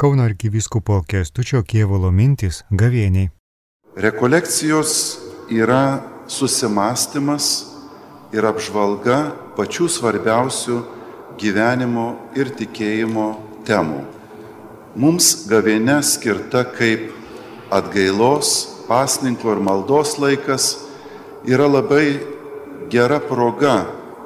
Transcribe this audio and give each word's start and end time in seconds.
Kauno 0.00 0.24
arkivyskupo 0.26 0.96
Kestučio 1.06 1.60
Kievolo 1.62 2.08
mintis 2.10 2.64
gavėniai. 2.74 3.28
Rekolekcijos 3.94 4.94
yra 5.54 6.00
susimastymas 6.26 7.46
ir 8.34 8.42
apžvalga 8.50 9.20
pačių 9.54 9.86
svarbiausių 9.94 10.80
gyvenimo 11.38 12.08
ir 12.34 12.50
tikėjimo 12.58 13.28
temų. 13.70 14.02
Mums 14.98 15.46
gavėne 15.46 16.00
skirta 16.02 16.64
kaip 16.74 17.14
atgailos, 17.70 18.50
pasninko 18.90 19.54
ir 19.54 19.62
maldos 19.62 20.18
laikas 20.18 20.72
yra 21.46 21.70
labai 21.70 22.18
gera 22.90 23.22
proga 23.22 23.84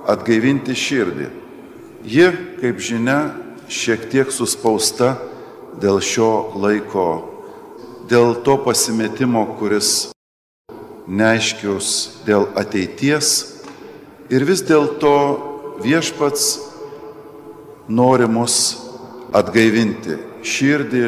atgaivinti 0.09 0.73
širdį. 0.73 1.29
Ji, 2.09 2.32
kaip 2.64 2.80
žinia, 2.80 3.21
šiek 3.69 4.09
tiek 4.09 4.32
suspausta 4.32 5.19
dėl 5.79 6.01
šio 6.03 6.53
laiko, 6.59 7.09
dėl 8.11 8.35
to 8.45 8.57
pasimetimo, 8.64 9.45
kuris 9.59 10.11
neaiškius 11.09 11.91
dėl 12.27 12.49
ateities 12.59 13.31
ir 14.29 14.45
vis 14.45 14.63
dėlto 14.67 15.14
viešpats 15.85 16.49
nori 17.89 18.29
mus 18.29 18.77
atgaivinti, 19.33 20.19
širdį 20.45 21.05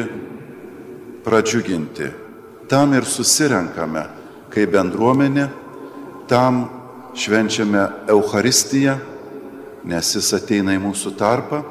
pradžiuginti. 1.25 2.09
Tam 2.71 2.95
ir 2.95 3.05
susirenkame 3.05 4.05
kaip 4.51 4.71
bendruomenė, 4.73 5.47
tam 6.31 6.63
švenčiame 7.17 7.83
Euharistiją, 8.11 8.95
nes 9.83 10.15
jis 10.15 10.33
ateina 10.37 10.75
į 10.77 10.81
mūsų 10.83 11.13
tarpą 11.19 11.61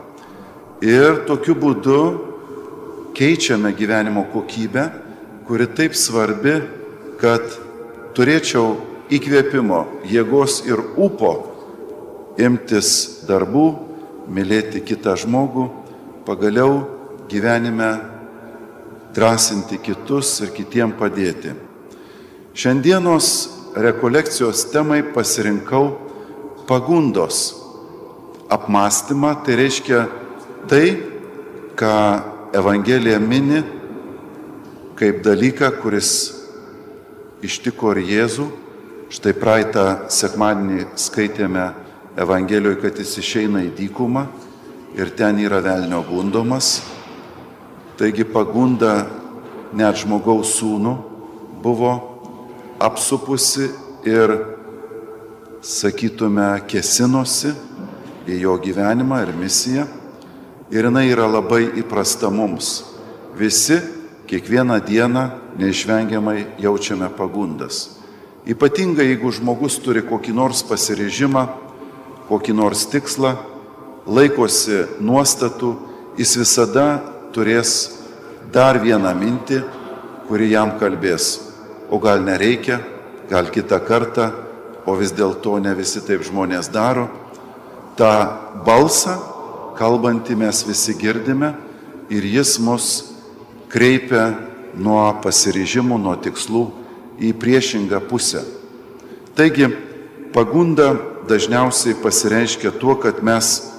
ir 0.85 1.25
tokiu 1.29 1.55
būdu 1.59 2.01
keičiame 3.15 3.73
gyvenimo 3.77 4.25
kokybę, 4.33 4.85
kuri 5.47 5.67
taip 5.75 5.97
svarbi, 5.99 6.61
kad 7.21 7.43
turėčiau 8.17 8.77
įkvėpimo, 9.11 9.80
jėgos 10.07 10.61
ir 10.69 10.80
upo 10.97 11.33
imtis 12.41 13.25
darbų, 13.29 13.67
mylėti 14.30 14.83
kitą 14.87 15.17
žmogų, 15.19 15.67
pagaliau 16.27 16.85
gyvenime 17.30 17.91
drąsinti 19.15 19.80
kitus 19.83 20.37
ir 20.45 20.55
kitiem 20.55 20.95
padėti. 20.99 21.55
Šiandienos 22.55 23.27
rekolekcijos 23.74 24.69
temai 24.73 25.02
pasirinkau 25.15 25.97
pagundos 26.71 27.57
apmąstymą, 28.51 29.35
tai 29.47 29.57
reiškia 29.59 30.01
tai, 30.71 30.87
ką 31.79 31.95
Evangelija 32.52 33.18
mini 33.18 33.62
kaip 34.98 35.23
dalyką, 35.23 35.68
kuris 35.79 36.09
ištiko 37.46 37.93
ir 37.95 38.01
Jėzų. 38.09 38.46
Štai 39.10 39.34
praeitą 39.38 39.84
sekmadienį 40.10 40.88
skaitėme 40.98 41.68
Evangelijoje, 42.18 42.80
kad 42.82 42.98
jis 42.98 43.12
išeina 43.23 43.62
į 43.68 43.71
dykumą 43.78 44.24
ir 44.98 45.12
ten 45.15 45.38
yra 45.38 45.60
velnio 45.62 46.02
gundomas. 46.09 46.80
Taigi 47.98 48.26
pagunda 48.26 49.06
net 49.71 50.02
žmogaus 50.02 50.56
sūnų 50.59 50.96
buvo 51.62 51.95
apsupusi 52.82 53.71
ir, 54.10 54.34
sakytume, 55.62 56.51
kesinosi 56.66 57.54
į 58.26 58.43
jo 58.43 58.59
gyvenimą 58.59 59.23
ir 59.23 59.34
misiją 59.38 59.87
ir 60.71 60.87
jinai 60.87 61.09
yra 61.10 61.26
labai 61.26 61.66
įprasta 61.82 62.30
mums. 62.30 62.85
Visi 63.38 63.80
kiekvieną 64.31 64.78
dieną 64.87 65.25
neišvengiamai 65.59 66.47
jaučiame 66.62 67.10
pagundas. 67.16 67.99
Ypatingai 68.47 69.10
jeigu 69.10 69.32
žmogus 69.34 69.78
turi 69.82 70.03
kokį 70.06 70.32
nors 70.34 70.62
pasirežimą, 70.65 71.45
kokį 72.31 72.55
nors 72.56 72.87
tikslą, 72.89 73.34
laikosi 74.06 74.84
nuostatų, 75.03 75.75
jis 76.19 76.37
visada 76.39 76.87
turės 77.34 77.99
dar 78.55 78.78
vieną 78.83 79.12
mintį, 79.19 79.61
kuri 80.28 80.53
jam 80.55 80.77
kalbės. 80.78 81.41
O 81.91 81.99
gal 81.99 82.22
nereikia, 82.22 82.78
gal 83.31 83.50
kitą 83.50 83.81
kartą, 83.83 84.31
o 84.87 84.95
vis 84.97 85.12
dėlto 85.12 85.59
ne 85.62 85.75
visi 85.75 86.00
taip 86.06 86.22
žmonės 86.27 86.71
daro. 86.72 87.09
Ta 87.99 88.12
balsą 88.65 89.19
kalbantį 89.81 90.37
mes 90.37 90.61
visi 90.69 90.93
girdime 91.01 91.55
ir 92.13 92.27
jis 92.29 92.59
mus 92.61 92.89
kreipia 93.73 94.27
nuo 94.77 95.07
pasiryžimų, 95.25 95.97
nuo 95.97 96.17
tikslų 96.21 96.65
į 97.21 97.33
priešingą 97.41 98.03
pusę. 98.11 98.43
Taigi, 99.39 99.71
pagunda 100.35 100.93
dažniausiai 101.31 101.97
pasireiškia 102.03 102.75
tuo, 102.81 102.97
kad 103.01 103.23
mes 103.25 103.71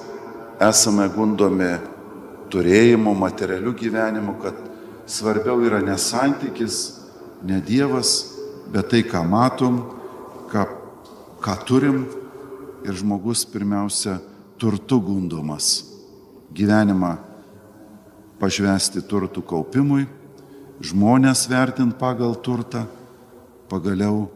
esame 0.62 1.06
gundomi 1.12 1.76
turėjimu, 2.52 3.14
materialiu 3.18 3.74
gyvenimu, 3.76 4.34
kad 4.42 4.58
svarbiau 5.06 5.62
yra 5.64 5.80
ne 5.84 5.94
santykis, 6.00 6.80
ne 7.46 7.60
Dievas, 7.62 8.32
bet 8.72 8.90
tai, 8.90 9.04
ką 9.06 9.22
matom, 9.28 9.78
ką, 10.50 10.66
ką 11.42 11.56
turim 11.68 12.04
ir 12.82 12.98
žmogus 12.98 13.46
pirmiausia 13.46 14.18
turtu 14.58 15.00
gundomas 15.02 15.91
gyvenimą 16.54 17.16
pašvesti 18.40 19.02
turtų 19.06 19.44
kaupimui, 19.46 20.06
žmonės 20.82 21.46
vertint 21.50 21.94
pagal 21.98 22.34
turtą, 22.42 22.84
pagaliau, 23.70 24.26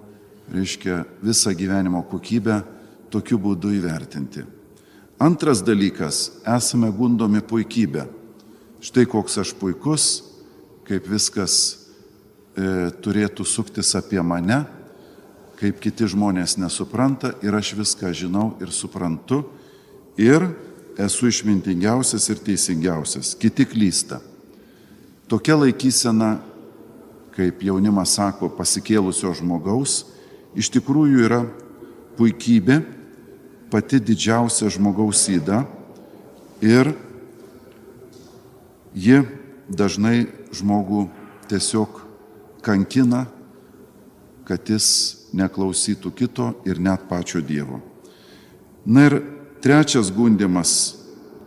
reiškia, 0.52 1.02
visą 1.22 1.52
gyvenimo 1.58 2.04
kokybę 2.06 2.60
tokiu 3.10 3.38
būdu 3.42 3.74
įvertinti. 3.76 4.44
Antras 5.18 5.62
dalykas- 5.64 6.30
esame 6.56 6.90
gundomi 6.92 7.40
puikybė. 7.40 8.06
Štai 8.80 9.06
koks 9.06 9.38
aš 9.38 9.54
puikus, 9.54 10.22
kaip 10.84 11.06
viskas 11.08 11.86
e, 12.56 12.90
turėtų 13.02 13.44
suktis 13.44 13.94
apie 13.96 14.22
mane, 14.22 14.66
kaip 15.56 15.80
kiti 15.80 16.04
žmonės 16.04 16.58
nesupranta 16.60 17.34
ir 17.42 17.52
aš 17.56 17.74
viską 17.74 18.12
žinau 18.12 18.54
ir 18.60 18.68
suprantu. 18.68 19.44
Ir 20.16 20.54
esu 20.98 21.28
išmintingiausias 21.28 22.28
ir 22.32 22.40
teisingiausias, 22.40 23.34
kiti 23.38 23.66
klysta. 23.68 24.20
Tokia 25.28 25.58
laikysena, 25.58 26.36
kaip 27.36 27.62
jaunimas 27.66 28.14
sako, 28.16 28.48
pasikėlusio 28.56 29.34
žmogaus, 29.36 30.04
iš 30.56 30.70
tikrųjų 30.72 31.24
yra 31.26 31.42
puikybė, 32.16 32.80
pati 33.70 34.00
didžiausia 34.00 34.70
žmogaus 34.72 35.26
įda 35.28 35.64
ir 36.64 36.94
ji 38.94 39.20
dažnai 39.68 40.28
žmogų 40.54 41.08
tiesiog 41.50 42.00
kankina, 42.64 43.26
kad 44.46 44.70
jis 44.70 45.28
neklausytų 45.36 46.12
kito 46.16 46.52
ir 46.64 46.78
net 46.80 47.04
pačio 47.10 47.42
Dievo. 47.42 47.82
Na 48.86 49.08
ir 49.10 49.18
Trečias 49.66 50.12
gundimas 50.12 50.94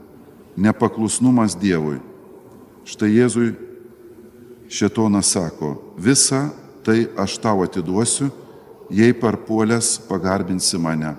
-nepaklusnumas 0.58 1.56
Dievui. 1.56 2.02
Štai 2.84 3.16
Jėzui 3.16 3.56
Šetonas 4.68 5.32
sako, 5.32 5.78
visą 5.96 6.50
tai 6.84 7.08
aš 7.16 7.38
tau 7.40 7.64
atiduosiu, 7.64 8.28
jei 8.92 9.14
parpuolės 9.14 10.02
pagarbinsi 10.04 10.76
mane, 10.78 11.16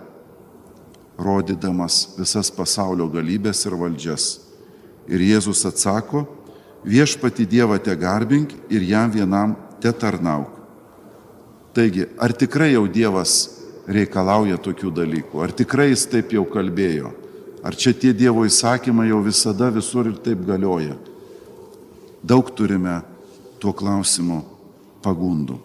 rodydamas 1.16 2.18
visas 2.18 2.50
pasaulio 2.50 3.08
galybės 3.08 3.64
ir 3.64 3.72
valdžias. 3.80 4.40
Ir 5.08 5.20
Jėzus 5.20 5.64
atsako, 5.64 6.28
viešpati 6.84 7.48
Dievą 7.48 7.82
te 7.82 7.96
garbink 7.96 8.52
ir 8.68 8.82
jam 8.82 9.10
vienam 9.10 9.56
te 9.80 9.88
tarnauk. 9.90 10.52
Taigi, 11.72 12.04
ar 12.18 12.28
tikrai 12.36 12.74
jau 12.74 12.84
Dievas 12.86 13.59
reikalauja 13.88 14.58
tokių 14.60 14.92
dalykų. 14.94 15.40
Ar 15.44 15.54
tikrai 15.56 15.90
jis 15.90 16.06
taip 16.10 16.34
jau 16.34 16.44
kalbėjo? 16.48 17.12
Ar 17.62 17.76
čia 17.76 17.92
tie 17.92 18.12
Dievo 18.16 18.46
įsakymai 18.48 19.10
jau 19.10 19.20
visada 19.24 19.68
visur 19.72 20.08
ir 20.08 20.20
taip 20.24 20.44
galioja? 20.48 20.96
Daug 22.22 22.48
turime 22.56 23.00
tuo 23.60 23.72
klausimu 23.76 24.40
pagundų. 25.04 25.58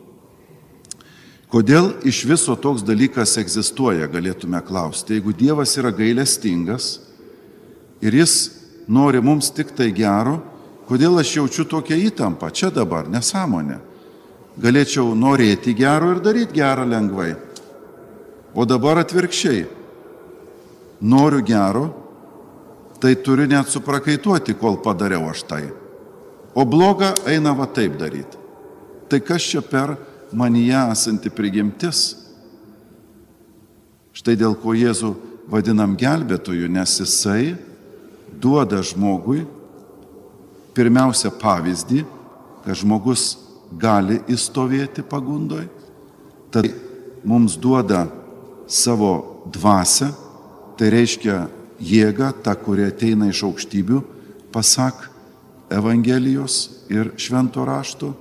Kodėl 1.52 1.94
iš 2.04 2.26
viso 2.28 2.56
toks 2.60 2.84
dalykas 2.84 3.38
egzistuoja, 3.40 4.10
galėtume 4.12 4.60
klausti. 4.66 5.16
Jeigu 5.16 5.32
Dievas 5.32 5.76
yra 5.80 5.94
gailestingas 5.96 6.98
ir 8.04 8.18
jis 8.18 8.34
nori 8.92 9.22
mums 9.24 9.52
tik 9.56 9.72
tai 9.78 9.92
gero, 9.96 10.40
kodėl 10.90 11.22
aš 11.22 11.36
jaučiu 11.38 11.64
tokią 11.70 11.96
įtampą 12.10 12.50
čia 12.52 12.72
dabar, 12.76 13.08
nesąmonę. 13.08 13.80
Galėčiau 14.60 15.14
norėti 15.16 15.74
gero 15.76 16.12
ir 16.16 16.22
daryti 16.24 16.60
gerą 16.60 16.86
lengvai. 16.88 17.34
O 18.56 18.64
dabar 18.64 19.02
atvirkščiai. 19.04 19.66
Noriu 21.04 21.44
gero, 21.44 21.86
tai 23.04 23.18
turiu 23.20 23.48
net 23.52 23.68
suprakaituoti, 23.68 24.56
kol 24.56 24.80
padariau 24.82 25.28
aš 25.30 25.44
tai. 25.44 25.66
O 26.56 26.64
bloga 26.64 27.12
eina 27.28 27.52
va 27.54 27.68
taip 27.68 27.98
daryti. 28.00 28.40
Tai 29.12 29.20
kas 29.20 29.44
čia 29.44 29.62
per 29.62 29.98
manyje 30.32 30.80
esanti 30.96 31.30
prigimtis? 31.30 32.16
Štai 34.16 34.38
dėl 34.40 34.56
ko 34.56 34.72
Jėzų 34.72 35.12
vadinam 35.52 35.98
gelbėtoju, 36.00 36.72
nes 36.72 36.96
jisai 37.04 37.58
duoda 38.40 38.80
žmogui 38.80 39.44
pirmiausia 40.76 41.30
pavyzdį, 41.36 42.06
kad 42.64 42.80
žmogus 42.80 43.36
gali 43.76 44.22
įstovėti 44.32 45.04
pagundoj, 45.04 45.68
tad 46.56 46.72
mums 47.28 47.60
duoda 47.60 48.06
savo 48.68 49.44
dvasę, 49.52 50.12
tai 50.78 50.90
reiškia 50.94 51.46
jėgą, 51.80 52.32
tą, 52.44 52.56
kuri 52.60 52.88
ateina 52.90 53.30
iš 53.30 53.44
aukštybių, 53.48 54.02
pasak 54.54 55.10
Evangelijos 55.70 56.86
ir 56.94 57.10
švento 57.18 57.66
rašto. 57.66 58.14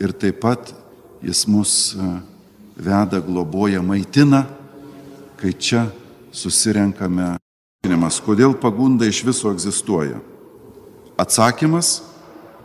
Ir 0.00 0.12
taip 0.14 0.38
pat 0.42 0.70
jis 1.22 1.44
mus 1.50 1.72
e, 1.94 2.06
veda, 2.78 3.18
globoja, 3.20 3.82
maitina, 3.82 4.44
kai 5.40 5.52
čia 5.52 5.88
susirenkame. 6.32 7.36
Kodėl 8.22 8.54
pagunda 8.62 9.08
iš 9.10 9.24
viso 9.26 9.50
egzistuoja? 9.50 10.20
Atsakymas 11.18 12.00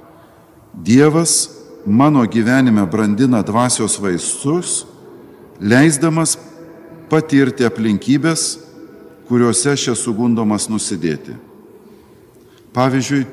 -Dievas 0.88 1.50
mano 1.86 2.22
gyvenime 2.30 2.86
brandina 2.86 3.42
dvasios 3.42 3.98
vaistus, 4.00 4.86
leisdamas 5.60 6.38
patirti 7.10 7.66
aplinkybės, 7.68 8.58
kuriuose 9.28 9.74
aš 9.74 9.88
esu 9.94 10.14
gundomas 10.16 10.68
nusidėti. 10.72 11.36
Pavyzdžiui, 12.76 13.26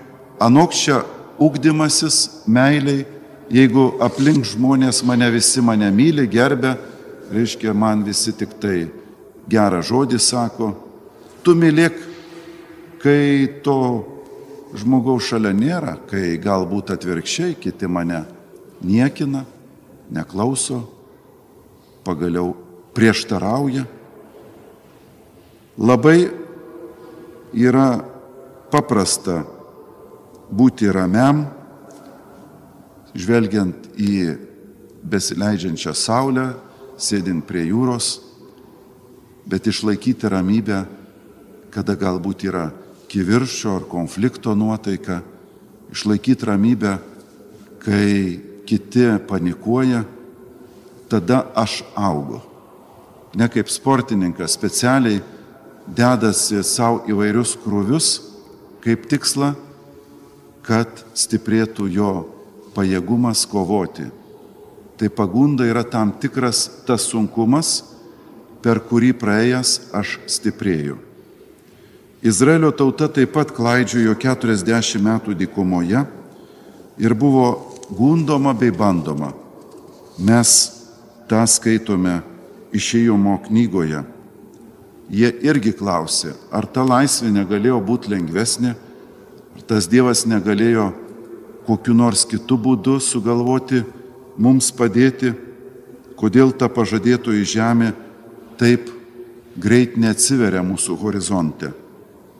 anokščia 0.42 1.02
ugdymasis 1.42 2.46
meiliai, 2.46 3.04
jeigu 3.52 3.92
aplink 4.02 4.46
žmonės 4.48 5.02
mane 5.06 5.28
visi 5.34 5.62
mane 5.62 5.90
myli, 5.94 6.26
gerbė, 6.30 6.74
reiškia, 7.34 7.74
man 7.74 8.04
visi 8.06 8.32
tik 8.36 8.56
tai 8.62 8.86
gerą 9.50 9.82
žodį 9.84 10.18
sako, 10.22 10.72
tu 11.44 11.54
mylėk, 11.58 11.98
kai 13.02 13.60
to 13.62 13.78
žmogaus 14.80 15.28
šalia 15.28 15.52
nėra, 15.54 15.98
kai 16.08 16.38
galbūt 16.42 16.94
atvirkščiai 16.96 17.58
kiti 17.60 17.90
mane 17.90 18.24
niekina, 18.82 19.44
neklauso, 20.10 20.80
pagaliau 22.04 22.54
prieštarauja. 22.94 23.84
Labai 25.78 26.18
yra 27.54 27.88
paprasta 28.70 29.42
būti 30.54 30.90
ramiam, 30.92 31.44
žvelgiant 33.14 33.90
į 33.98 34.14
besileidžiančią 35.04 35.94
saulę, 35.94 36.46
sėdint 36.98 37.44
prie 37.46 37.66
jūros, 37.68 38.20
bet 39.46 39.66
išlaikyti 39.66 40.30
ramybę, 40.30 40.84
kada 41.74 41.98
galbūt 41.98 42.46
yra 42.46 42.68
kiviršio 43.10 43.76
ar 43.80 43.86
konflikto 43.90 44.54
nuotaika, 44.54 45.20
išlaikyti 45.94 46.48
ramybę, 46.48 46.96
kai 47.82 48.40
kiti 48.66 49.10
panikuoja, 49.28 50.04
tada 51.10 51.44
aš 51.54 51.82
augu. 51.94 52.53
Ne 53.34 53.48
kaip 53.50 53.70
sportininkas 53.72 54.54
specialiai 54.54 55.22
dedasi 55.86 56.62
savo 56.64 57.02
įvairius 57.10 57.56
krūvius 57.64 58.10
kaip 58.84 59.08
tikslą 59.10 59.54
kad 60.64 60.88
stiprėtų 61.16 61.88
jo 61.92 62.10
pajėgumas 62.74 63.44
kovoti. 63.48 64.08
Tai 64.96 65.10
pagunda 65.12 65.66
yra 65.68 65.84
tam 65.84 66.14
tikras 66.20 66.66
tas 66.88 67.08
sunkumas, 67.10 67.82
per 68.64 68.80
kurį 68.80 69.12
praėjęs 69.20 69.74
aš 69.92 70.18
stiprėju. 70.30 70.96
Izraelio 72.24 72.70
tauta 72.72 73.10
taip 73.12 73.34
pat 73.34 73.50
klaidžiojo 73.52 74.14
40 74.16 75.02
metų 75.04 75.34
dykumoje 75.36 76.06
ir 76.96 77.12
buvo 77.12 77.48
gundoma 77.92 78.54
bei 78.56 78.72
bandoma. 78.72 79.34
Mes 80.16 80.54
tą 81.28 81.42
skaitome 81.50 82.22
išėjimo 82.74 83.38
knygoje. 83.46 84.02
Jie 85.14 85.30
irgi 85.44 85.74
klausė, 85.76 86.32
ar 86.50 86.66
ta 86.66 86.82
laisvė 86.86 87.30
negalėjo 87.34 87.78
būti 87.84 88.10
lengvesnė, 88.14 88.74
Ar 89.54 89.62
tas 89.62 89.86
Dievas 89.86 90.24
negalėjo 90.26 90.88
kokiu 91.66 91.94
nors 91.94 92.24
kitu 92.26 92.56
būdu 92.58 92.98
sugalvoti 92.98 93.84
mums 94.36 94.72
padėti, 94.74 95.30
kodėl 96.18 96.50
ta 96.58 96.66
pažadėtoji 96.66 97.46
žemė 97.54 97.92
taip 98.58 98.90
greit 99.54 99.94
neatsiveria 99.96 100.64
mūsų 100.66 100.98
horizonte. 100.98 101.70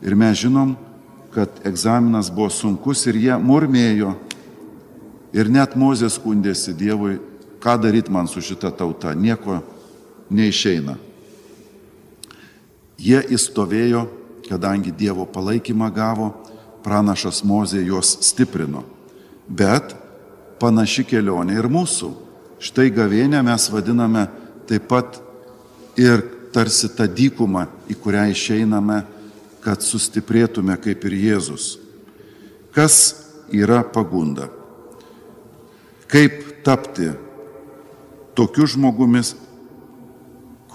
Ir 0.03 0.15
mes 0.19 0.41
žinom, 0.41 0.75
kad 1.31 1.63
egzaminas 1.67 2.27
buvo 2.31 2.49
sunkus 2.51 3.05
ir 3.07 3.15
jie 3.19 3.37
murmėjo. 3.39 4.11
Ir 5.35 5.47
net 5.51 5.75
Mozė 5.79 6.11
skundėsi 6.11 6.75
Dievui, 6.75 7.17
ką 7.63 7.77
daryti 7.79 8.11
man 8.11 8.27
su 8.27 8.43
šita 8.43 8.73
tauta, 8.75 9.15
nieko 9.15 9.61
neišeina. 10.29 10.95
Jie 12.95 13.19
įstovėjo, 13.35 14.05
kadangi 14.47 14.93
Dievo 14.95 15.25
palaikymą 15.27 15.89
gavo 15.93 16.31
pranašas 16.85 17.41
Mozė 17.43 17.81
juos 17.85 18.15
stiprino. 18.23 18.83
Bet 19.47 19.95
panaši 20.61 21.05
kelionė 21.09 21.57
ir 21.59 21.69
mūsų. 21.69 22.11
Štai 22.61 22.87
gavėnę 22.93 23.41
mes 23.45 23.67
vadiname 23.69 24.27
taip 24.69 24.87
pat 24.89 25.19
ir 25.99 26.23
tarsi 26.55 26.89
tą 26.95 27.07
dykumą, 27.11 27.65
į 27.91 27.97
kurią 27.99 28.29
išeiname, 28.31 29.01
kad 29.65 29.83
sustiprėtume 29.83 30.77
kaip 30.81 31.03
ir 31.09 31.17
Jėzus. 31.19 31.75
Kas 32.75 32.95
yra 33.51 33.81
pagunda? 33.83 34.47
Kaip 36.07 36.63
tapti 36.65 37.09
tokiu 38.37 38.67
žmogumis, 38.69 39.33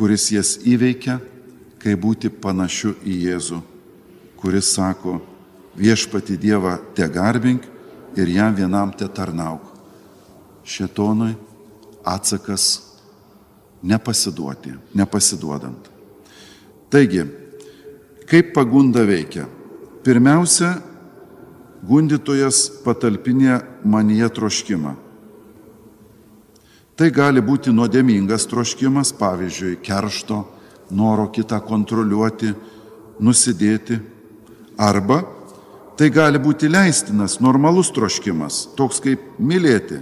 kuris 0.00 0.30
jas 0.32 0.54
įveikia, 0.64 1.18
kaip 1.76 1.98
būti 2.00 2.30
panašiu 2.32 2.94
į 3.04 3.16
Jėzų, 3.26 3.58
kuris 4.40 4.70
sako, 4.72 5.18
viešpati 5.76 6.38
Dievą 6.40 6.78
te 6.96 7.04
garbink 7.04 7.66
ir 8.16 8.32
jam 8.32 8.56
vienam 8.56 8.94
te 8.96 9.04
tarnauk. 9.04 9.66
Šetonui 10.64 11.34
atsakas 12.00 12.80
nepasiduoti, 13.84 14.72
nepasiduodant. 14.96 15.92
Taigi, 16.88 17.26
kaip 18.24 18.54
pagunda 18.56 19.04
veikia? 19.04 19.44
Pirmiausia, 20.00 20.78
gundytojas 21.84 22.70
patalpinė 22.86 23.60
manyje 23.84 24.32
troškimą. 24.32 24.96
Tai 27.00 27.08
gali 27.08 27.40
būti 27.40 27.72
nuodėmingas 27.72 28.44
troškimas, 28.50 29.14
pavyzdžiui, 29.16 29.78
keršto, 29.80 30.42
noro 30.92 31.30
kitą 31.32 31.62
kontroliuoti, 31.64 32.52
nusidėti, 33.24 33.96
arba 34.76 35.22
Tai 36.00 36.06
gali 36.08 36.38
būti 36.40 36.64
leistinas, 36.72 37.34
normalus 37.44 37.90
troškimas, 37.92 38.70
toks 38.72 39.02
kaip 39.04 39.34
mylėti, 39.36 39.98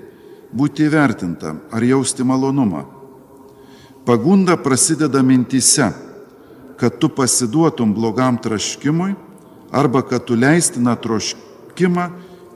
būti 0.55 0.85
įvertintam 0.87 1.57
ar 1.75 1.83
jausti 1.83 2.23
malonumą. 2.23 2.85
Pagunda 4.07 4.55
prasideda 4.63 5.25
mintise, 5.27 5.89
kad 6.79 7.01
tu 7.03 7.11
pasiduotum 7.11 7.97
blogam 7.97 8.39
troškimui 8.39 9.17
arba 9.75 10.05
kad 10.07 10.23
tu 10.23 10.39
leistiną 10.39 10.95
troškimą 11.03 12.07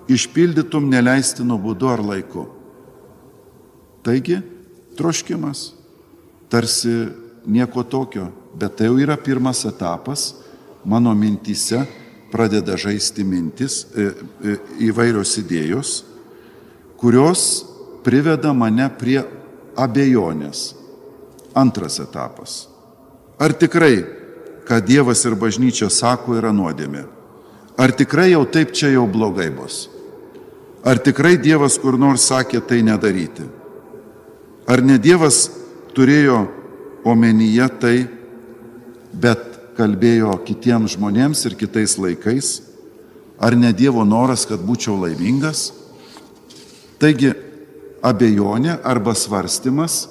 išpildytum 0.07 0.87
neleistinu 0.95 1.59
būdu 1.59 1.91
ar 1.91 2.07
laiku. 2.13 2.47
Taigi, 4.03 4.41
troškimas 4.99 5.73
tarsi 6.51 7.07
nieko 7.47 7.83
tokio, 7.83 8.29
bet 8.55 8.77
tai 8.77 8.91
jau 8.91 8.99
yra 9.01 9.17
pirmas 9.17 9.65
etapas 9.65 10.33
mano 10.85 11.15
mintise 11.15 11.87
pradeda 12.33 12.77
žaisti 12.77 13.25
mintis, 13.25 13.85
e, 13.93 14.09
e, 14.41 14.57
įvairios 14.89 15.37
idėjos, 15.43 15.91
kurios 16.97 17.43
priveda 18.05 18.55
mane 18.57 18.89
prie 18.99 19.21
abejonės. 19.77 20.73
Antras 21.53 21.99
etapas. 22.01 22.63
Ar 23.37 23.53
tikrai, 23.53 23.99
ką 24.65 24.79
Dievas 24.81 25.21
ir 25.29 25.37
bažnyčia 25.37 25.91
sako, 25.93 26.39
yra 26.41 26.49
nuodėmė? 26.57 27.03
Ar 27.77 27.93
tikrai 27.93 28.31
jau 28.31 28.47
taip 28.49 28.73
čia 28.73 28.95
jau 28.95 29.05
blogai 29.05 29.51
bus? 29.53 29.91
Ar 30.81 30.97
tikrai 30.97 31.37
Dievas 31.37 31.77
kur 31.77 31.99
nors 32.01 32.25
sakė 32.31 32.63
tai 32.65 32.81
nedaryti? 32.87 33.45
Ar 34.71 34.83
ne 34.85 34.99
Dievas 35.03 35.49
turėjo 35.97 36.45
omenyje 37.09 37.67
tai, 37.83 37.97
bet 39.13 39.75
kalbėjo 39.77 40.37
kitiems 40.47 40.95
žmonėms 40.97 41.43
ir 41.49 41.57
kitais 41.59 41.97
laikais, 41.99 42.61
ar 43.43 43.57
ne 43.59 43.73
Dievo 43.75 44.05
noras, 44.07 44.47
kad 44.47 44.63
būčiau 44.63 45.01
laimingas. 45.03 45.73
Taigi 47.03 47.33
abejonė 48.07 48.79
arba 48.87 49.17
svarstymas 49.19 50.07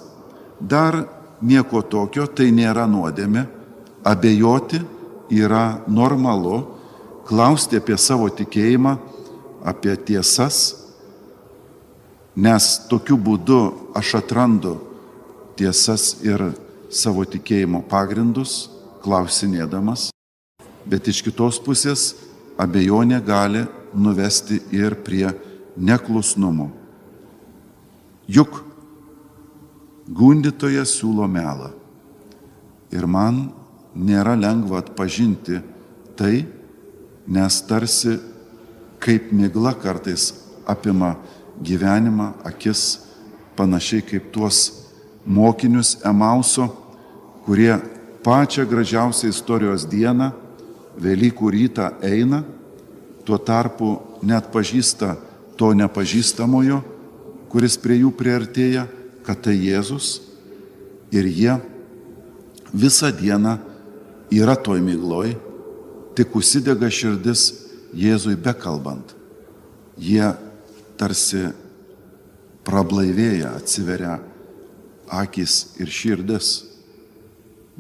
dar 0.60 1.06
nieko 1.42 1.82
tokio, 1.82 2.28
tai 2.28 2.52
nėra 2.52 2.86
nuodėmė. 2.92 3.46
Abejoti 4.04 4.82
yra 5.32 5.82
normalu, 5.88 6.64
klausti 7.30 7.80
apie 7.80 7.98
savo 7.98 8.28
tikėjimą, 8.34 8.98
apie 9.64 9.96
tiesas, 9.96 10.81
nes 12.36 12.68
tokiu 12.90 13.18
būdu 13.18 13.92
aš 13.98 14.16
atrandu 14.22 14.78
tiesas 15.60 16.16
ir 16.24 16.52
savo 16.92 17.26
tikėjimo 17.28 17.84
pagrindus, 17.90 18.70
klausinėdamas, 19.04 20.10
bet 20.86 21.08
iš 21.08 21.22
kitos 21.26 21.60
pusės 21.64 22.12
abejonė 22.60 23.22
gali 23.26 23.66
nuvesti 23.94 24.60
ir 24.76 24.96
prie 25.06 25.28
neklusnumo. 25.78 26.70
Juk 28.32 28.62
gundytojas 30.08 30.96
siūlo 31.00 31.28
melą. 31.28 31.72
Ir 32.92 33.08
man 33.08 33.48
nėra 33.96 34.36
lengva 34.40 34.82
atpažinti 34.82 35.62
tai, 36.20 36.44
nes 37.28 37.62
tarsi 37.68 38.18
kaip 39.02 39.32
migla 39.32 39.74
kartais 39.80 40.32
apima 40.70 41.16
gyvenimą, 41.64 42.34
akis, 42.48 43.02
panašiai 43.56 44.04
kaip 44.06 44.32
tuos 44.34 44.88
mokinius 45.26 45.98
Emauso, 46.06 46.68
kurie 47.46 47.76
pačią 48.24 48.66
gražiausią 48.70 49.30
istorijos 49.30 49.86
dieną, 49.90 50.32
Velykų 51.02 51.50
rytą 51.56 51.86
eina, 52.04 52.42
tuo 53.24 53.38
tarpu 53.40 53.94
net 54.28 54.50
pažįsta 54.52 55.16
to 55.56 55.72
nepažįstamojo, 55.72 56.82
kuris 57.48 57.78
prie 57.80 58.02
jų 58.02 58.12
priartėja, 58.12 58.84
kad 59.24 59.40
tai 59.46 59.56
Jėzus 59.56 60.20
ir 61.16 61.30
jie 61.32 61.56
visą 62.74 63.12
dieną 63.16 63.56
yra 64.36 64.58
toj 64.60 64.84
mygloj, 64.84 65.36
tik 66.16 66.36
užsidega 66.36 66.92
širdis 66.92 67.48
Jėzui 67.96 68.36
bekalbant. 68.40 69.16
Jie 70.00 70.32
tarsi 71.02 71.48
prablaivėja, 72.68 73.56
atsiveria 73.58 74.20
akis 75.10 75.74
ir 75.82 75.90
širdis. 75.90 76.52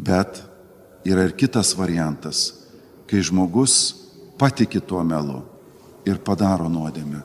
Bet 0.02 0.42
yra 1.06 1.28
ir 1.28 1.36
kitas 1.38 1.76
variantas, 1.78 2.50
kai 3.06 3.22
žmogus 3.22 3.76
patiki 4.42 4.82
tuo 4.82 5.04
melu 5.06 5.44
ir 6.08 6.18
padaro 6.26 6.70
nuodėmę. 6.72 7.22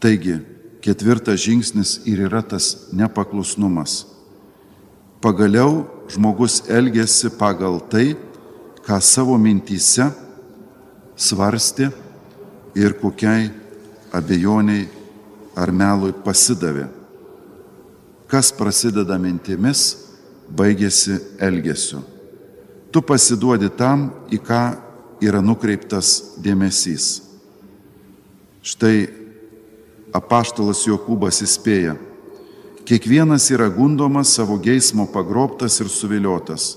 Taigi, 0.00 0.38
ketvirtas 0.80 1.42
žingsnis 1.44 1.98
ir 2.08 2.24
yra 2.30 2.40
tas 2.40 2.88
nepaklusnumas. 2.96 4.06
Pagaliau 5.20 5.84
žmogus 6.08 6.62
elgesi 6.72 7.28
pagal 7.36 7.82
tai, 7.92 8.14
ką 8.80 8.96
savo 9.04 9.36
mintyse 9.36 10.08
svarstė 11.20 11.90
ir 12.72 12.96
kokiai 12.96 13.50
abejoniai 14.12 14.88
ar 15.58 15.72
melui 15.72 16.12
pasidavė. 16.24 16.86
Kas 18.30 18.52
prasideda 18.54 19.18
mintimis, 19.18 19.96
baigėsi 20.50 21.18
elgesiu. 21.42 22.02
Tu 22.90 23.02
pasiduodi 23.06 23.70
tam, 23.74 24.08
į 24.30 24.38
ką 24.42 24.62
yra 25.22 25.42
nukreiptas 25.42 26.36
dėmesys. 26.42 27.20
Štai 28.66 29.08
apaštalas 30.14 30.82
Jokūbas 30.88 31.40
įspėja, 31.46 31.94
kiekvienas 32.86 33.46
yra 33.54 33.68
gundomas 33.70 34.34
savo 34.34 34.58
geismo 34.58 35.06
pagrobtas 35.10 35.78
ir 35.82 35.90
suviliotas. 35.90 36.74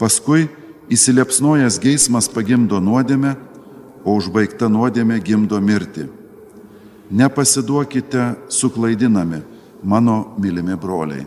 Paskui 0.00 0.48
įsilepsnojęs 0.92 1.78
geismas 1.80 2.28
pagimdo 2.32 2.80
nuodėmę, 2.80 3.36
o 4.04 4.16
užbaigta 4.18 4.68
nuodėmė 4.68 5.20
gimdo 5.24 5.60
mirtį. 5.60 6.08
Nepasiduokite 7.10 8.34
suklaidinami, 8.48 9.42
mano 9.82 10.34
mylimi 10.38 10.76
broliai. 10.76 11.26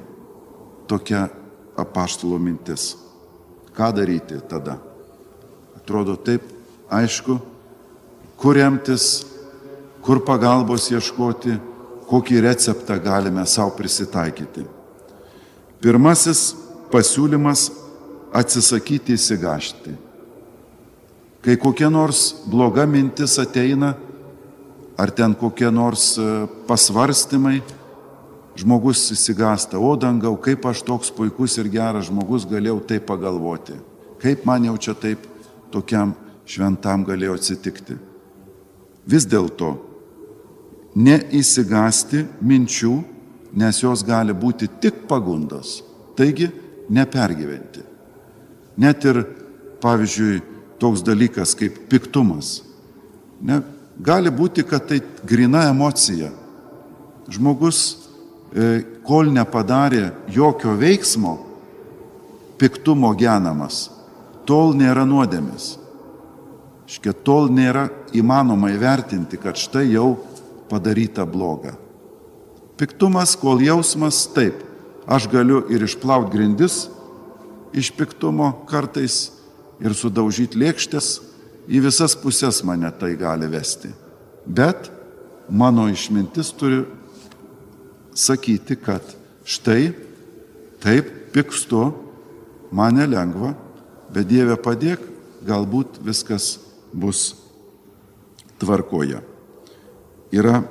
Tokia 0.88 1.28
apaštalo 1.78 2.40
mintis. 2.40 2.98
Ką 3.78 3.92
daryti 3.94 4.40
tada? 4.50 4.78
Atrodo 5.78 6.16
taip 6.18 6.42
aišku, 6.90 7.38
kur 8.38 8.56
remtis, 8.58 9.26
kur 10.02 10.24
pagalbos 10.26 10.90
ieškoti, 10.92 11.60
kokį 12.08 12.42
receptą 12.42 12.98
galime 13.04 13.46
savo 13.46 13.76
prisitaikyti. 13.78 14.66
Pirmasis 15.82 16.56
pasiūlymas- 16.92 17.70
atsisakyti 18.40 19.14
įsigašti 19.14 20.08
Kai 21.48 21.56
kokia 21.56 21.88
nors 21.88 22.34
bloga 22.52 22.84
mintis 22.84 23.38
ateina, 23.40 23.94
ar 24.98 25.12
ten 25.14 25.34
kokie 25.38 25.70
nors 25.72 26.16
e, 26.18 26.48
pasvarstymai, 26.68 27.62
žmogus 28.58 29.04
įsigasta, 29.14 29.78
o 29.78 29.94
dangau, 30.00 30.34
kaip 30.42 30.66
aš 30.66 30.82
toks 30.88 31.12
puikus 31.14 31.60
ir 31.62 31.70
geras 31.70 32.10
žmogus 32.10 32.48
galėjau 32.50 32.80
taip 32.90 33.06
pagalvoti, 33.10 33.78
kaip 34.22 34.48
man 34.50 34.66
jau 34.66 34.78
čia 34.82 34.96
taip 34.98 35.28
tokiam 35.74 36.16
šventam 36.48 37.06
galėjo 37.06 37.38
atsitikti. 37.38 38.00
Vis 39.08 39.28
dėlto 39.30 39.76
neįsigasti 40.98 42.26
minčių, 42.42 42.96
nes 43.58 43.84
jos 43.84 44.04
gali 44.06 44.34
būti 44.34 44.68
tik 44.82 45.06
pagundos, 45.08 45.84
taigi 46.18 46.50
nepergyventi. 46.90 47.86
Net 48.78 49.06
ir, 49.06 49.22
pavyzdžiui, 49.82 50.42
toks 50.82 51.04
dalykas 51.06 51.54
kaip 51.58 51.78
piktumas. 51.90 52.62
Ne, 53.42 53.62
gali 54.00 54.32
būti, 54.32 54.64
kad 54.68 54.88
tai 54.90 55.02
grina 55.28 55.68
emocija. 55.72 56.30
Žmogus, 57.28 57.82
e, 58.54 58.84
kol 59.04 59.32
nepadarė 59.34 60.12
jokio 60.32 60.76
veiksmo, 60.80 61.38
piktumo 62.58 63.12
genamas, 63.18 63.90
tol 64.48 64.74
nėra 64.78 65.06
nuodėmės. 65.06 65.76
Škia 66.88 67.12
tol 67.12 67.50
nėra 67.52 67.90
įmanoma 68.16 68.72
įvertinti, 68.72 69.36
kad 69.42 69.60
štai 69.60 69.90
jau 69.92 70.16
padaryta 70.72 71.26
bloga. 71.28 71.76
Piktumas, 72.80 73.36
kol 73.36 73.60
jausmas 73.60 74.24
taip, 74.32 74.62
aš 75.08 75.28
galiu 75.32 75.66
ir 75.74 75.84
išplauti 75.84 76.32
grindis 76.32 76.86
iš 77.76 77.92
piktumo 77.92 78.54
kartais 78.70 79.32
ir 79.84 79.94
sudaužyti 79.98 80.60
lėkštės, 80.62 81.18
į 81.68 81.82
visas 81.84 82.16
pusės 82.20 82.64
mane 82.68 82.90
tai 83.00 83.16
gali 83.20 83.48
vesti. 83.52 83.92
Bet 84.48 84.90
mano 85.50 85.88
išmintis 85.92 86.54
turi 86.56 86.84
sakyti, 88.18 88.78
kad 88.80 89.04
štai 89.48 89.92
taip 90.84 91.12
pikstu, 91.36 91.92
man 92.72 92.98
nelengva, 92.98 93.54
bet 94.14 94.28
Dieve 94.30 94.56
padėk, 94.60 95.04
galbūt 95.48 96.00
viskas 96.04 96.58
bus 96.92 97.36
tvarkoje. 98.60 99.22
Yra 100.34 100.64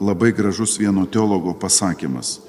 labai 0.00 0.32
gražus 0.34 0.78
vieno 0.80 1.04
teologo 1.06 1.54
pasakymas. 1.58 2.40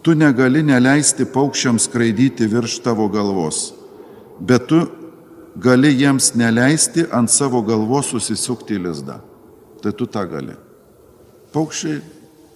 Tu 0.00 0.16
negali 0.16 0.62
neleisti 0.64 1.26
paukščiams 1.28 1.86
skraidyti 1.88 2.48
virš 2.48 2.78
tavo 2.84 3.06
galvos, 3.12 3.70
bet 4.40 4.66
tu 4.68 4.80
gali 5.56 5.94
jiems 5.96 6.34
neleisti 6.34 7.06
ant 7.12 7.30
savo 7.30 7.62
galvos 7.62 8.12
susisukti 8.12 8.78
lizdą. 8.78 9.20
Tai 9.80 9.92
tu 9.96 10.06
tą 10.06 10.26
gali. 10.28 10.54
Paukščiai 11.52 12.00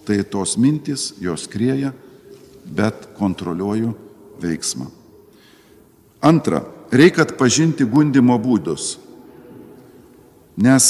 tai 0.05 0.21
tos 0.23 0.55
mintys, 0.61 1.15
jos 1.19 1.47
krieja, 1.49 1.91
bet 2.65 3.09
kontroliuoju 3.17 3.95
veiksmą. 4.41 4.85
Antra, 6.21 6.61
reikia 6.93 7.25
atpažinti 7.25 7.85
gundimo 7.89 8.37
būdus, 8.41 8.95
nes 10.57 10.85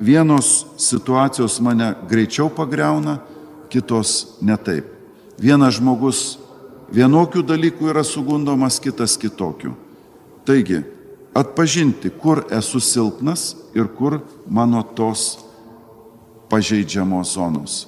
vienos 0.00 0.66
situacijos 0.78 1.60
mane 1.62 1.94
greičiau 2.10 2.50
pagreuna, 2.50 3.20
kitos 3.70 4.40
netaip. 4.42 4.86
Vienas 5.40 5.78
žmogus 5.78 6.38
vienokių 6.92 7.44
dalykų 7.46 7.92
yra 7.92 8.02
sugundomas, 8.04 8.80
kitas 8.82 9.14
kitokių. 9.20 9.72
Taigi, 10.44 10.82
atpažinti, 11.34 12.10
kur 12.10 12.44
esu 12.50 12.80
silpnas 12.80 13.56
ir 13.74 13.86
kur 13.98 14.20
mano 14.48 14.82
tos 14.82 15.38
pažeidžiamos 16.50 17.34
zonos. 17.34 17.86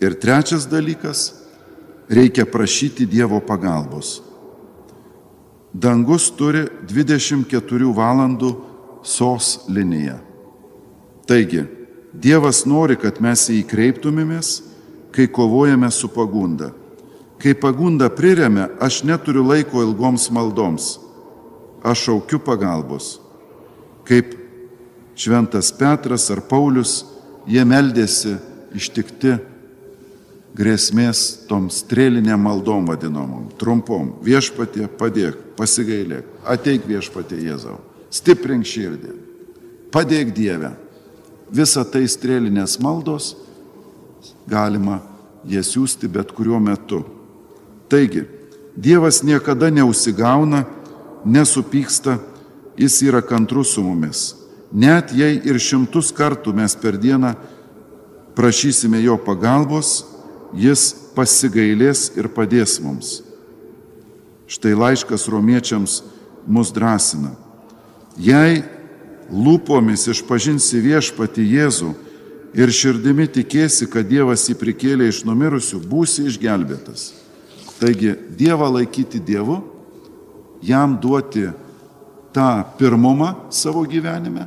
Ir 0.00 0.14
trečias 0.20 0.66
dalykas- 0.66 1.32
reikia 2.08 2.46
prašyti 2.46 3.06
Dievo 3.06 3.40
pagalbos. 3.40 4.22
Dangus 5.74 6.30
turi 6.30 6.68
24 6.86 7.92
valandų 7.92 8.56
sos 9.02 9.68
liniją. 9.68 10.18
Taigi, 11.26 11.66
Dievas 12.14 12.64
nori, 12.64 12.96
kad 12.96 13.20
mes 13.20 13.48
į 13.48 13.60
jį 13.60 13.64
kreiptumėmės, 13.68 14.62
kai 15.12 15.26
kovojame 15.28 15.90
su 15.92 16.08
pagunda. 16.08 16.72
Kai 17.38 17.52
pagunda 17.54 18.08
priremia, 18.08 18.70
aš 18.80 19.02
neturiu 19.04 19.44
laiko 19.44 19.82
ilgoms 19.84 20.30
maldoms. 20.30 20.98
Aš 21.82 22.08
šaukiu 22.08 22.40
pagalbos. 22.42 23.18
Kaip 24.08 24.34
Šventas 25.18 25.72
Petras 25.74 26.28
ar 26.30 26.40
Paulius, 26.46 27.02
jie 27.48 27.64
meldėsi 27.66 28.36
ištikti 28.76 29.36
grėsmės 30.58 31.46
tom 31.50 31.68
strėlinėm 31.70 32.42
maldom 32.46 32.86
vadinamom, 32.88 33.48
trumpom. 33.58 34.12
Viešpatie 34.24 34.88
padėk, 34.98 35.36
pasigailėk, 35.58 36.26
ateik 36.46 36.86
viešpatie 36.88 37.38
Jėzau, 37.46 37.78
stiprink 38.10 38.66
širdį, 38.66 39.14
padėk 39.94 40.34
Dievę. 40.36 40.74
Visa 41.50 41.84
tai 41.88 42.04
strėlinės 42.10 42.76
maldos 42.82 43.32
galima 44.48 44.98
jas 45.48 45.70
siūsti 45.72 46.10
bet 46.12 46.34
kuriuo 46.36 46.58
metu. 46.60 47.04
Taigi, 47.88 48.26
Dievas 48.78 49.22
niekada 49.26 49.70
neusigauna, 49.74 50.62
nesupyksta, 51.28 52.18
jis 52.78 53.02
yra 53.04 53.22
kantrus 53.22 53.74
su 53.74 53.84
mumis. 53.84 54.34
Net 54.72 55.12
jei 55.16 55.38
ir 55.48 55.60
šimtus 55.60 56.10
kartų 56.12 56.52
mes 56.56 56.74
per 56.76 56.98
dieną 57.00 57.34
prašysime 58.36 59.00
jo 59.02 59.16
pagalbos, 59.20 60.04
jis 60.54 60.92
pasigailės 61.16 62.12
ir 62.16 62.28
padės 62.32 62.78
mums. 62.80 63.18
Štai 64.48 64.74
laiškas 64.76 65.28
romiečiams 65.28 66.02
mus 66.48 66.72
drąsina. 66.72 67.34
Jei 68.16 68.62
lūpomis 69.28 70.06
išpažinsi 70.08 70.80
viešpati 70.80 71.44
Jėzų 71.44 71.90
ir 72.56 72.72
širdimi 72.72 73.28
tikėsi, 73.28 73.88
kad 73.90 74.08
Dievas 74.08 74.46
jį 74.48 74.56
prikėlė 74.60 75.10
iš 75.10 75.24
numirusių, 75.28 75.82
būsi 75.84 76.28
išgelbėtas. 76.30 77.12
Taigi 77.78 78.14
Dievą 78.38 78.70
laikyti 78.78 79.20
Dievu, 79.20 79.60
jam 80.62 80.96
duoti 81.00 81.48
tą 82.34 82.64
pirmumą 82.78 83.34
savo 83.50 83.84
gyvenime, 83.88 84.46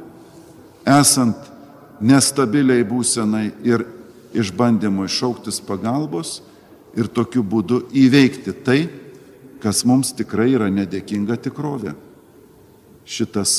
esant 0.85 1.37
nestabiliai 2.01 2.85
būsenai 2.87 3.51
ir 3.67 3.85
išbandymui 4.33 5.09
šauktis 5.11 5.59
pagalbos 5.63 6.39
ir 6.97 7.07
tokiu 7.11 7.43
būdu 7.43 7.85
įveikti 7.95 8.55
tai, 8.65 8.79
kas 9.61 9.83
mums 9.85 10.13
tikrai 10.17 10.49
yra 10.55 10.71
nedėkinga 10.73 11.37
tikrovė. 11.45 11.93
Šitas 13.05 13.53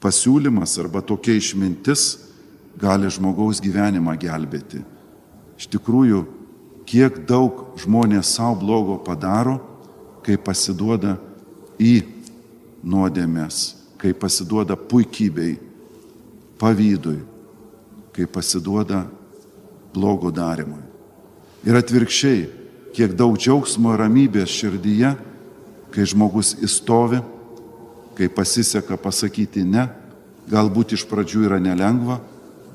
pasiūlymas 0.00 0.74
arba 0.80 1.02
tokia 1.04 1.36
išmintis 1.38 2.16
gali 2.80 3.10
žmogaus 3.12 3.60
gyvenimą 3.62 4.16
gelbėti. 4.20 4.80
Iš 5.60 5.68
tikrųjų, 5.74 6.24
kiek 6.88 7.20
daug 7.28 7.76
žmonės 7.78 8.32
savo 8.38 8.56
blogo 8.62 8.96
padaro, 9.04 9.58
kai 10.24 10.36
pasiduoda 10.40 11.16
į 11.80 11.94
nuodėmės, 12.84 13.60
kai 14.00 14.12
pasiduoda 14.16 14.76
puikybei, 14.76 15.56
pavydui, 16.60 17.18
kai 18.16 18.26
pasiduoda 18.28 19.04
blogo 19.94 20.30
darimui. 20.32 20.82
Ir 21.64 21.76
atvirkščiai, 21.76 22.46
kiek 22.96 23.14
daug 23.16 23.36
džiaugsmo 23.38 23.94
ir 23.94 24.02
ramybės 24.04 24.52
širdyje, 24.52 25.12
kai 25.90 26.06
žmogus 26.08 26.54
įstovi, 26.62 27.20
kai 28.16 28.28
pasiseka 28.32 28.96
pasakyti 29.00 29.64
ne, 29.64 29.86
galbūt 30.50 30.96
iš 30.96 31.04
pradžių 31.08 31.46
yra 31.48 31.60
nelengva, 31.62 32.18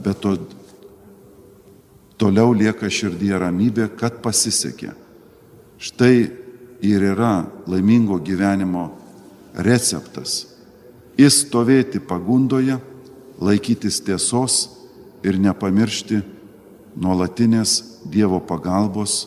bet 0.02 0.22
to 0.24 0.36
toliau 2.20 2.54
lieka 2.56 2.90
širdyje 2.90 3.40
ramybė, 3.42 3.90
kad 4.00 4.22
pasisekė. 4.24 4.94
Štai 5.82 6.45
ir 6.82 7.04
yra 7.14 7.46
laimingo 7.68 8.20
gyvenimo 8.20 8.90
receptas. 9.56 10.46
Įstovėti 11.16 12.02
pagundoje, 12.04 12.78
laikytis 13.40 14.02
tiesos 14.04 14.66
ir 15.24 15.40
nepamiršti 15.40 16.22
nuolatinės 16.96 17.82
Dievo 18.06 18.38
pagalbos, 18.46 19.26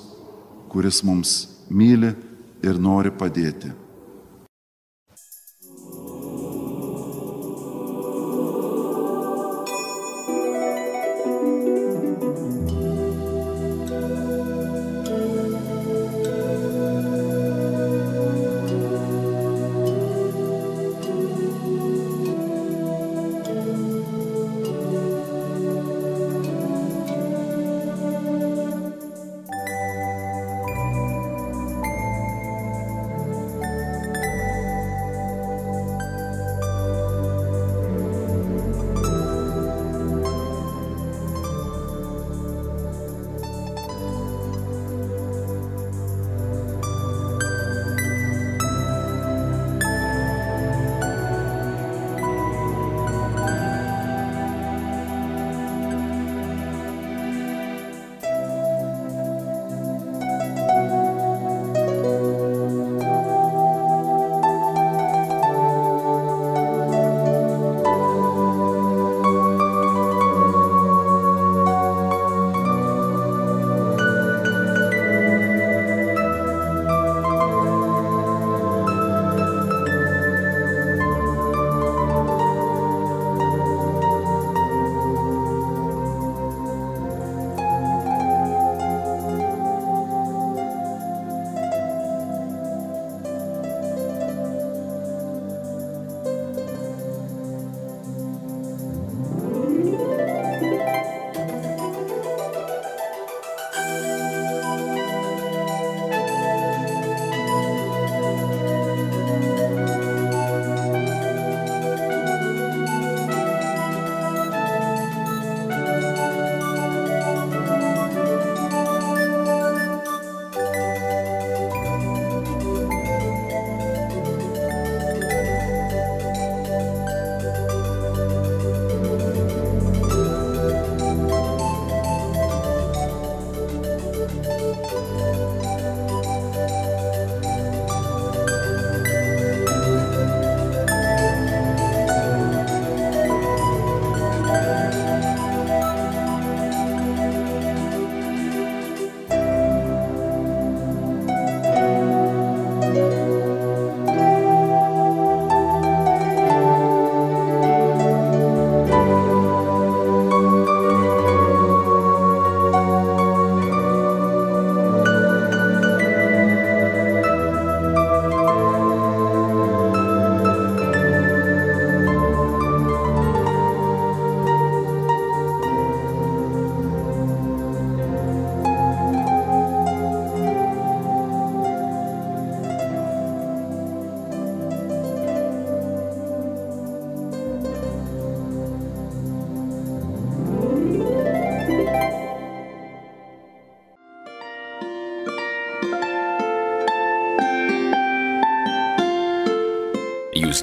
kuris 0.71 1.01
mums 1.03 1.49
myli 1.67 2.13
ir 2.63 2.79
nori 2.79 3.11
padėti. 3.11 3.73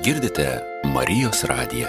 Girdite 0.06 0.62
Marijos 0.94 1.44
radiją. 1.44 1.88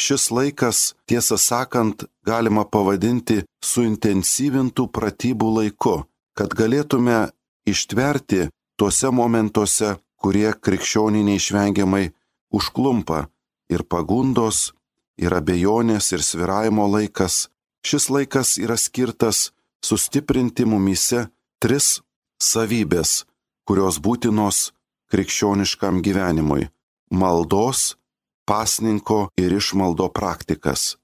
Šis 0.00 0.30
laikas, 0.30 0.94
tiesą 1.08 1.38
sakant, 1.40 2.04
galima 2.26 2.66
pavadinti 2.68 3.38
suintensyvintų 3.64 4.84
pratybų 4.92 5.48
laiku, 5.54 5.94
kad 6.36 6.52
galėtume 6.60 7.30
ištverti 7.72 8.50
tuose 8.76 9.08
momentuose, 9.20 9.94
kurie 10.20 10.52
krikščionį 10.52 11.24
neišvengiamai 11.30 12.04
užklumpa 12.52 13.22
ir 13.72 13.86
pagundos, 13.88 14.74
ir 15.16 15.32
abejonės, 15.40 16.12
ir 16.12 16.20
sviravimo 16.20 16.84
laikas. 16.98 17.46
Šis 17.80 18.10
laikas 18.12 18.58
yra 18.60 18.76
skirtas 18.76 19.54
sustiprinti 19.80 20.68
mumise 20.68 21.30
tris 21.64 22.02
savybės, 22.40 23.24
kurios 23.68 24.00
būtinos 24.02 24.72
krikščioniškam 25.12 26.02
gyvenimui- 26.02 26.70
maldos, 27.20 27.96
pasninko 28.46 29.28
ir 29.36 29.52
išmaldo 29.52 30.08
praktikas, 30.12 30.96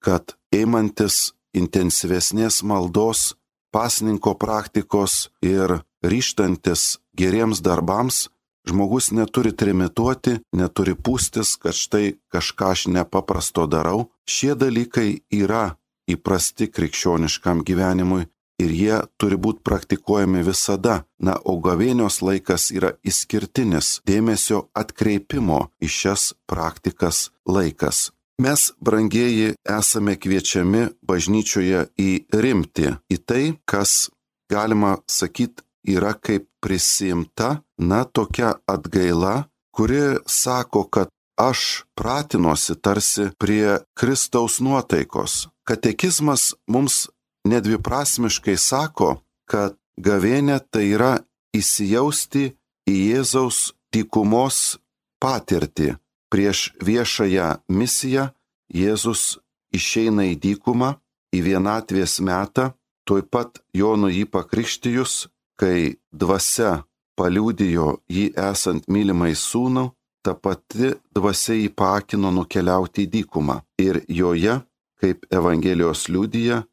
kad 0.00 0.36
eimantis 0.52 1.32
intensyvesnės 1.54 2.62
maldos, 2.62 3.34
pasninko 3.72 4.34
praktikos 4.38 5.28
ir 5.42 5.82
ryštantis 6.02 6.98
geriems 7.16 7.60
darbams, 7.60 8.28
žmogus 8.68 9.10
neturi 9.12 9.52
trimituoti, 9.52 10.38
neturi 10.56 10.94
pūstis, 10.94 11.56
kad 11.60 11.74
štai 11.74 12.16
kažką 12.32 12.70
aš 12.74 12.86
nepaprasto 12.86 13.66
darau. 13.66 14.10
Šie 14.28 14.54
dalykai 14.54 15.20
yra 15.32 15.76
įprasti 16.08 16.68
krikščioniškam 16.72 17.64
gyvenimui 17.64 18.28
ir 18.62 18.70
jie 18.70 18.98
turi 19.18 19.38
būti 19.40 19.64
praktikuojami 19.66 20.42
visada. 20.46 21.02
Na, 21.18 21.36
o 21.44 21.56
gavėnios 21.62 22.20
laikas 22.22 22.70
yra 22.74 22.94
išskirtinis 23.06 24.00
dėmesio 24.06 24.68
atkreipimo 24.76 25.68
į 25.82 25.88
šias 25.88 26.32
praktikas 26.50 27.30
laikas. 27.48 28.10
Mes, 28.42 28.72
brangieji, 28.82 29.54
esame 29.62 30.16
kviečiami 30.18 30.88
bažnyčioje 31.06 31.86
į 31.94 32.10
rimti, 32.34 32.90
į 33.06 33.18
tai, 33.22 33.44
kas, 33.64 34.10
galima 34.50 34.96
sakyti, 35.06 35.62
yra 35.86 36.16
kaip 36.18 36.48
prisimta, 36.64 37.60
na, 37.78 38.02
tokia 38.04 38.56
atgaila, 38.66 39.44
kuri 39.70 40.18
sako, 40.26 40.82
kad 40.90 41.14
aš 41.38 41.84
pratinuosi 41.94 42.74
tarsi 42.74 43.30
prie 43.38 43.78
Kristaus 43.94 44.60
nuotaikos. 44.60 45.48
Katekizmas 45.64 46.54
mums 46.66 47.08
nedviprasmiškai 47.48 48.56
sako, 48.58 49.18
kad 49.50 49.76
gavėnė 50.00 50.58
tai 50.72 50.88
yra 50.96 51.12
įsijausti 51.54 52.50
į 52.88 52.94
Jėzaus 53.10 53.74
dykumos 53.94 54.78
patirtį. 55.22 55.94
Prieš 56.32 56.72
viešąją 56.82 57.50
misiją 57.70 58.30
Jėzus 58.74 59.38
išeina 59.74 60.26
į 60.32 60.38
dykumą, 60.42 60.94
į 61.34 61.40
vienatvės 61.46 62.18
metą, 62.24 62.72
tuoj 63.06 63.22
pat 63.30 63.60
Jonu 63.76 64.10
jį 64.10 64.24
pakrikštijus, 64.32 65.28
kai 65.60 66.00
dvasia 66.10 66.82
paliūdijo 67.18 68.00
jį 68.10 68.32
esant 68.50 68.88
mylimai 68.90 69.34
sūnų, 69.38 69.90
ta 70.24 70.34
pati 70.34 70.94
dvasia 71.14 71.54
jį 71.60 71.70
pakino 71.76 72.32
nukeliauti 72.34 73.04
į 73.04 73.10
dykumą. 73.18 73.60
Ir 73.78 74.00
joje, 74.08 74.58
kaip 74.98 75.26
Evangelijos 75.30 76.08
liūdija, 76.10 76.64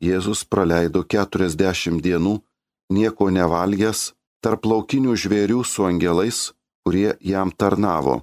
Jėzus 0.00 0.44
praleido 0.48 1.02
40 1.04 2.00
dienų, 2.00 2.38
nieko 2.90 3.28
nevalgęs, 3.30 4.14
tarp 4.40 4.64
laukinių 4.64 5.16
žvėrių 5.22 5.60
su 5.64 5.84
angelais, 5.84 6.52
kurie 6.84 7.16
jam 7.20 7.52
tarnavo. 7.52 8.22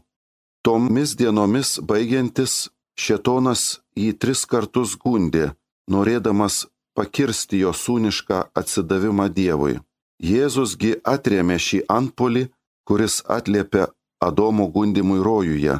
Tomis 0.66 1.14
dienomis 1.16 1.78
baigiantis, 1.80 2.68
Šetonas 2.98 3.78
jį 3.94 4.14
tris 4.18 4.42
kartus 4.50 4.96
gundė, 4.98 5.52
norėdamas 5.94 6.66
pakirsti 6.98 7.60
jo 7.62 7.74
sūnišką 7.78 8.40
atsidavimą 8.58 9.28
Dievui. 9.30 9.78
Jėzusgi 10.18 10.96
atrėmė 11.06 11.60
šį 11.62 11.84
antpolį, 11.94 12.48
kuris 12.90 13.22
atliepia 13.30 13.92
Adomo 14.18 14.66
gundimui 14.74 15.22
rojuje 15.22 15.78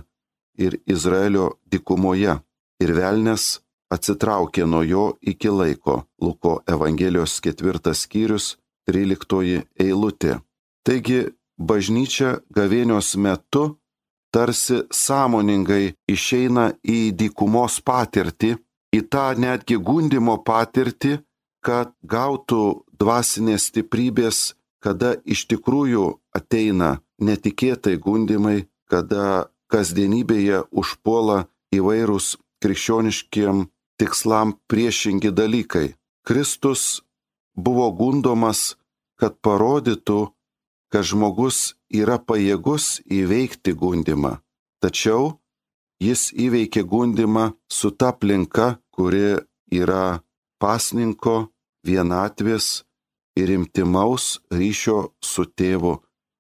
ir 0.62 0.78
Izraelio 0.86 1.56
dikumoje, 1.66 2.38
ir 2.84 2.94
velnės 2.94 3.58
atsitraukė 3.94 4.66
nuo 4.68 4.84
jo 4.84 5.06
iki 5.22 5.50
laiko. 5.50 6.04
Luko 6.22 6.62
Evangelijos 6.68 7.40
ketvirtas 7.44 8.06
skyrius, 8.06 8.58
tryliktoji 8.88 9.64
eilutė. 9.80 10.40
Taigi 10.88 11.28
bažnyčia 11.58 12.38
gavėnios 12.56 13.16
metu 13.18 13.78
tarsi 14.32 14.84
sąmoningai 14.92 15.96
išeina 16.10 16.72
į 16.84 17.00
dykumos 17.20 17.80
patirtį, 17.84 18.56
į 18.98 19.02
tą 19.12 19.28
netgi 19.40 19.78
gundimo 19.78 20.38
patirtį, 20.44 21.18
kad 21.64 21.92
gautų 22.04 22.84
dvasinės 23.00 23.70
stiprybės, 23.72 24.56
kada 24.84 25.16
iš 25.26 25.48
tikrųjų 25.52 26.06
ateina 26.38 27.00
netikėtai 27.20 27.98
gundimai, 28.00 28.68
kada 28.88 29.50
kasdienybėje 29.72 30.64
užpuola 30.72 31.48
įvairūs 31.76 32.38
krikščioniškiem 32.64 33.66
tikslam 34.00 34.56
priešingi 34.70 35.32
dalykai. 35.32 35.96
Kristus 36.28 37.02
buvo 37.56 37.90
gundomas, 37.92 38.76
kad 39.20 39.38
parodytų, 39.42 40.30
kad 40.92 41.04
žmogus 41.04 41.76
yra 41.90 42.18
pajėgus 42.20 43.02
įveikti 43.10 43.74
gundimą. 43.74 44.38
Tačiau 44.84 45.38
jis 46.04 46.30
įveikė 46.34 46.84
gundimą 46.86 47.52
su 47.72 47.92
ta 47.92 48.14
aplinka, 48.14 48.78
kuri 48.94 49.40
yra 49.74 50.22
pasninko, 50.62 51.50
vienatvės 51.88 52.84
ir 53.40 53.50
imtimaus 53.54 54.38
ryšio 54.52 55.14
su 55.22 55.46
tėvu 55.46 55.98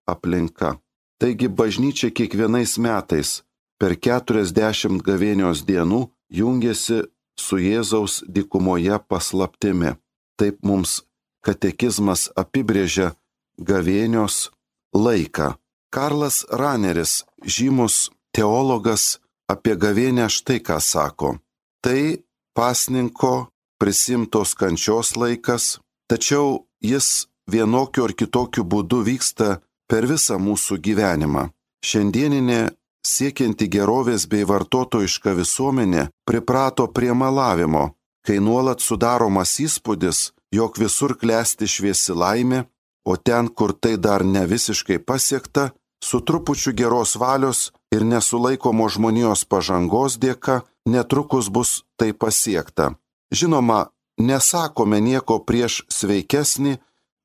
aplinka. 0.09 0.77
Taigi 1.17 1.49
bažnyčia 1.49 2.11
kiekvienais 2.13 2.77
metais 2.77 3.41
per 3.81 3.97
40 3.97 5.01
gavėnios 5.05 5.63
dienų 5.65 6.01
jungiasi 6.29 7.03
su 7.39 7.59
Jėzaus 7.61 8.23
dykumoje 8.27 8.99
paslaptimi. 9.09 9.95
Taip 10.37 10.61
mums 10.63 11.01
katekizmas 11.45 12.27
apibrėžia 12.35 13.13
gavėnios 13.57 14.49
laiką. 14.93 15.55
Karlas 15.93 16.43
Raneris, 16.51 17.23
žymus 17.41 18.09
teologas, 18.35 19.19
apie 19.47 19.75
gavėnę 19.79 20.27
štai 20.29 20.59
ką 20.67 20.79
sako. 20.83 21.37
Tai 21.81 22.19
pasninko 22.57 23.47
prisimtos 23.79 24.53
kančios 24.59 25.15
laikas, 25.15 25.79
tačiau 26.09 26.67
jis 26.83 27.27
vienokiu 27.47 28.07
ar 28.07 28.13
kitokiu 28.19 28.65
būdu 28.67 29.03
vyksta 29.07 29.61
per 29.87 30.07
visą 30.09 30.37
mūsų 30.41 30.81
gyvenimą. 30.83 31.47
Šiandieninė 31.87 32.61
siekianti 33.07 33.67
gerovės 33.71 34.27
bei 34.31 34.45
vartotojiška 34.47 35.33
visuomenė 35.39 36.07
priprato 36.27 36.87
prie 36.91 37.13
malavimo, 37.13 37.83
kai 38.25 38.39
nuolat 38.43 38.83
sudaromas 38.83 39.55
įspūdis, 39.63 40.31
jog 40.51 40.79
visur 40.81 41.15
klesti 41.21 41.67
šviesi 41.67 42.15
laimė, 42.15 42.65
o 43.07 43.15
ten, 43.15 43.47
kur 43.47 43.73
tai 43.73 43.95
dar 43.97 44.25
ne 44.25 44.43
visiškai 44.47 44.99
pasiekta, 44.99 45.71
su 46.03 46.19
trupučiu 46.27 46.73
geros 46.73 47.15
valios 47.15 47.71
ir 47.95 48.03
nesulaikomo 48.05 48.89
žmonijos 48.89 49.45
pažangos 49.51 50.17
dėka 50.19 50.61
netrukus 50.87 51.49
bus 51.49 51.83
tai 51.99 52.11
pasiekta. 52.13 52.93
Žinoma, 53.31 53.87
nesakome 54.19 54.99
nieko 55.01 55.39
prieš 55.47 55.83
sveikesnį, 55.91 56.77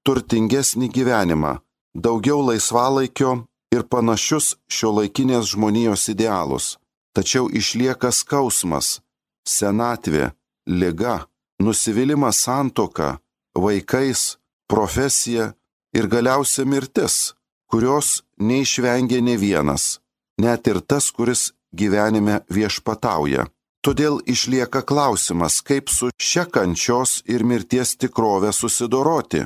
turtingesnį 0.07 0.89
gyvenimą, 0.97 1.59
daugiau 1.95 2.43
laisvalaikio 2.49 3.43
ir 3.75 3.87
panašius 3.89 4.57
šio 4.69 4.93
laikinės 4.99 5.53
žmonijos 5.55 6.09
idealus. 6.13 6.77
Tačiau 7.17 7.49
išlieka 7.53 8.13
skausmas, 8.13 9.01
senatvė, 9.49 10.33
lyga, 10.67 11.27
nusivylimas 11.61 12.41
santoka, 12.45 13.19
vaikais, 13.55 14.39
profesija 14.69 15.53
ir 15.93 16.09
galiausia 16.09 16.65
mirtis, 16.65 17.35
kurios 17.71 18.23
neišvengia 18.39 19.21
ne 19.21 19.37
vienas, 19.37 20.01
net 20.41 20.69
ir 20.69 20.81
tas, 20.81 21.11
kuris 21.13 21.51
gyvenime 21.73 22.41
viešpatauja. 22.49 23.49
Todėl 23.83 24.21
išlieka 24.31 24.85
klausimas, 24.87 25.59
kaip 25.61 25.91
su 25.91 26.13
šia 26.15 26.45
kančios 26.47 27.21
ir 27.27 27.43
mirties 27.43 27.97
tikrove 27.99 28.53
susidoroti. 28.55 29.43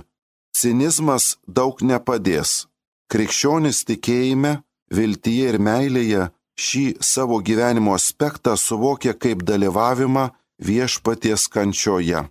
Cinizmas 0.53 1.39
daug 1.49 1.81
nepadės. 1.81 2.67
Krikščionis 3.13 3.85
tikėjime, 3.87 4.63
viltyje 4.91 5.53
ir 5.53 5.59
meilėje 5.63 6.31
šį 6.59 6.87
savo 7.05 7.39
gyvenimo 7.45 7.95
aspektą 7.95 8.57
suvokia 8.57 9.15
kaip 9.15 9.45
dalyvavimą 9.47 10.31
viešpaties 10.63 11.47
kančioje. 11.53 12.25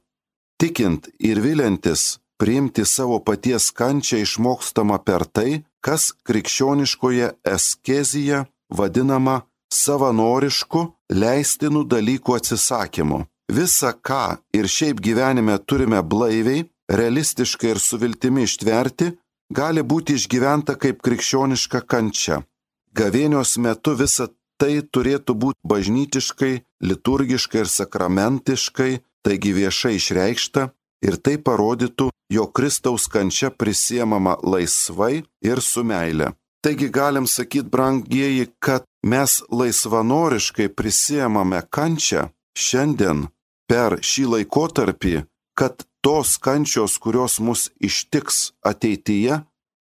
Tikint 0.60 1.10
ir 1.20 1.42
vilintis, 1.44 2.18
priimti 2.40 2.86
savo 2.86 3.20
paties 3.20 3.72
kančią 3.72 4.22
išmokstama 4.24 5.00
per 5.08 5.26
tai, 5.26 5.64
kas 5.86 6.14
krikščioniškoje 6.28 7.32
eskezija 7.56 8.46
vadinama 8.70 9.42
savanorišku, 9.72 10.82
leistinų 11.12 11.86
dalykų 11.92 12.38
atsisakymu. 12.40 13.26
Visa, 13.52 13.92
ką 13.94 14.40
ir 14.58 14.66
šiaip 14.66 15.02
gyvenime 15.06 15.58
turime 15.70 16.02
blaiviai, 16.02 16.66
realistiškai 16.90 17.76
ir 17.76 17.80
su 17.82 18.00
viltimi 18.02 18.46
ištverti, 18.48 19.12
gali 19.50 19.84
būti 19.84 20.16
išgyventa 20.20 20.76
kaip 20.80 21.02
krikščioniška 21.06 21.82
kančia. 21.88 22.44
Gavėnios 22.96 23.58
metu 23.58 23.96
visa 23.96 24.30
tai 24.58 24.80
turėtų 24.82 25.36
būti 25.36 25.60
bažnytiškai, 25.68 26.54
liturgiškai 26.82 27.60
ir 27.66 27.70
sakramentiškai, 27.70 28.92
taigi 29.26 29.52
viešai 29.58 29.96
išreikšta 30.00 30.70
ir 31.06 31.18
tai 31.20 31.36
parodytų, 31.38 32.10
jo 32.32 32.48
Kristaus 32.56 33.08
kančia 33.12 33.52
prisiemama 33.52 34.38
laisvai 34.44 35.26
ir 35.44 35.62
su 35.62 35.84
meile. 35.84 36.32
Taigi 36.64 36.90
galim 36.90 37.28
sakyti, 37.28 37.70
brangieji, 37.70 38.48
kad 38.60 38.88
mes 39.06 39.44
laisvanoriškai 39.52 40.72
prisiemame 40.74 41.62
kančią 41.70 42.30
šiandien 42.58 43.28
per 43.70 44.00
šį 44.02 44.24
laikotarpį, 44.32 45.16
kad 45.54 45.86
tos 46.06 46.38
kančios, 46.38 47.00
kurios 47.02 47.40
mus 47.42 47.72
ištiks 47.82 48.52
ateityje, 48.62 49.40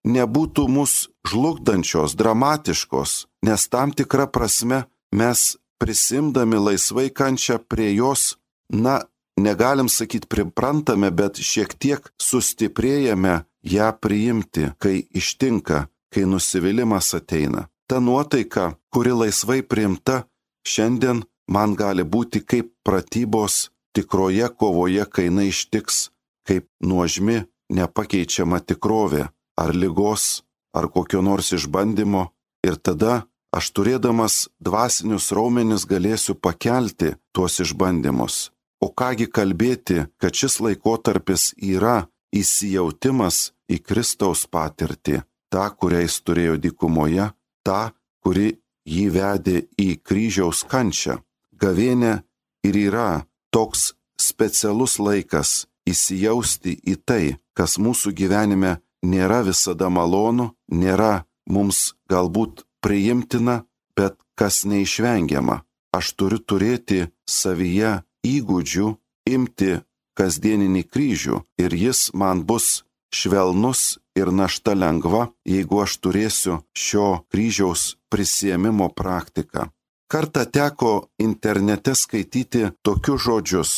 nebūtų 0.09 0.65
mus 0.73 1.11
žlugdančios, 1.29 2.15
dramatiškos, 2.17 3.27
nes 3.45 3.69
tam 3.69 3.93
tikrą 3.93 4.25
prasme 4.33 4.87
mes 5.13 5.59
prisimdami 5.77 6.57
laisvai 6.57 7.11
kančią 7.13 7.59
prie 7.69 7.91
jos, 7.93 8.39
na, 8.73 9.03
negalim 9.37 9.91
sakyti 9.93 10.31
priprantame, 10.33 11.11
bet 11.13 11.43
šiek 11.45 11.77
tiek 11.77 12.09
sustiprėjame 12.17 13.43
ją 13.77 13.91
priimti, 14.01 14.71
kai 14.81 15.05
ištinka, 15.13 15.87
kai 16.09 16.25
nusivylimas 16.25 17.13
ateina. 17.21 17.69
Ta 17.85 18.01
nuotaika, 18.01 18.73
kuri 18.89 19.13
laisvai 19.13 19.61
priimta, 19.61 20.23
šiandien 20.65 21.21
man 21.53 21.77
gali 21.77 22.01
būti 22.05 22.41
kaip 22.41 22.73
pratybos 22.81 23.69
tikroje 23.93 24.49
kovoje, 24.57 25.05
kai 25.05 25.29
jinai 25.29 25.51
ištiks, 25.53 26.14
kaip 26.47 26.69
nuožmi, 26.85 27.45
nepakeičiama 27.73 28.61
tikrovė, 28.61 29.29
ar 29.57 29.75
lygos, 29.75 30.43
ar 30.75 30.89
kokio 30.93 31.23
nors 31.23 31.53
išbandymo, 31.57 32.29
ir 32.67 32.77
tada 32.77 33.25
aš 33.55 33.71
turėdamas 33.77 34.49
dvasinius 34.61 35.31
raumenis 35.37 35.87
galėsiu 35.87 36.35
pakelti 36.35 37.15
tuos 37.33 37.61
išbandymus. 37.63 38.51
O 38.85 38.91
kągi 38.91 39.31
kalbėti, 39.31 40.05
kad 40.21 40.35
šis 40.37 40.59
laikotarpis 40.61 41.53
yra 41.57 42.09
įsijautimas 42.35 43.55
į 43.71 43.79
Kristaus 43.87 44.45
patirtį, 44.51 45.23
tą, 45.49 45.65
kurią 45.79 46.03
jis 46.05 46.19
turėjo 46.27 46.57
dykumoje, 46.61 47.31
tą, 47.65 47.95
kuri 48.21 48.59
jį 48.85 49.07
vedė 49.15 49.63
į 49.81 49.89
kryžiaus 50.05 50.65
kančią. 50.69 51.21
Gavėnė 51.55 52.19
ir 52.67 52.77
yra 52.77 53.25
toks 53.55 53.95
specialus 54.21 54.99
laikas 54.99 55.65
įsijausti 55.89 56.75
į 56.93 56.97
tai, 57.09 57.25
kas 57.57 57.79
mūsų 57.79 58.15
gyvenime 58.17 58.79
nėra 59.05 59.43
visada 59.47 59.91
malonu, 59.91 60.53
nėra 60.69 61.25
mums 61.51 61.95
galbūt 62.11 62.65
priimtina, 62.85 63.65
bet 63.97 64.17
kas 64.39 64.65
neišvengiama. 64.69 65.63
Aš 65.95 66.15
turiu 66.19 66.41
turėti 66.43 67.07
savyje 67.31 68.01
įgūdžių 68.27 68.89
imti 69.31 69.77
kasdieninį 70.19 70.83
kryžių 70.91 71.39
ir 71.63 71.77
jis 71.79 72.09
man 72.15 72.43
bus 72.49 72.83
švelnus 73.15 73.99
ir 74.19 74.31
našta 74.35 74.75
lengva, 74.75 75.29
jeigu 75.47 75.83
aš 75.85 75.99
turėsiu 76.03 76.59
šio 76.75 77.25
kryžiaus 77.31 77.95
prisėmimo 78.11 78.91
praktiką. 78.95 79.71
Kartą 80.11 80.45
teko 80.47 80.93
internete 81.19 81.95
skaityti 81.99 82.69
tokius 82.87 83.25
žodžius, 83.27 83.73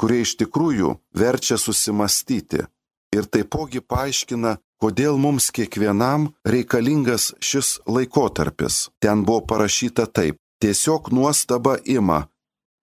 kurie 0.00 0.22
iš 0.24 0.38
tikrųjų 0.40 0.96
verčia 1.12 1.58
susimastyti 1.60 2.64
ir 3.12 3.26
taipogi 3.26 3.82
paaiškina, 3.84 4.56
kodėl 4.80 5.18
mums 5.20 5.50
kiekvienam 5.52 6.30
reikalingas 6.46 7.34
šis 7.44 7.78
laikotarpis. 7.86 8.88
Ten 9.02 9.24
buvo 9.28 9.44
parašyta 9.50 10.06
taip, 10.06 10.38
tiesiog 10.62 11.10
nuostaba 11.12 11.76
ima, 11.84 12.28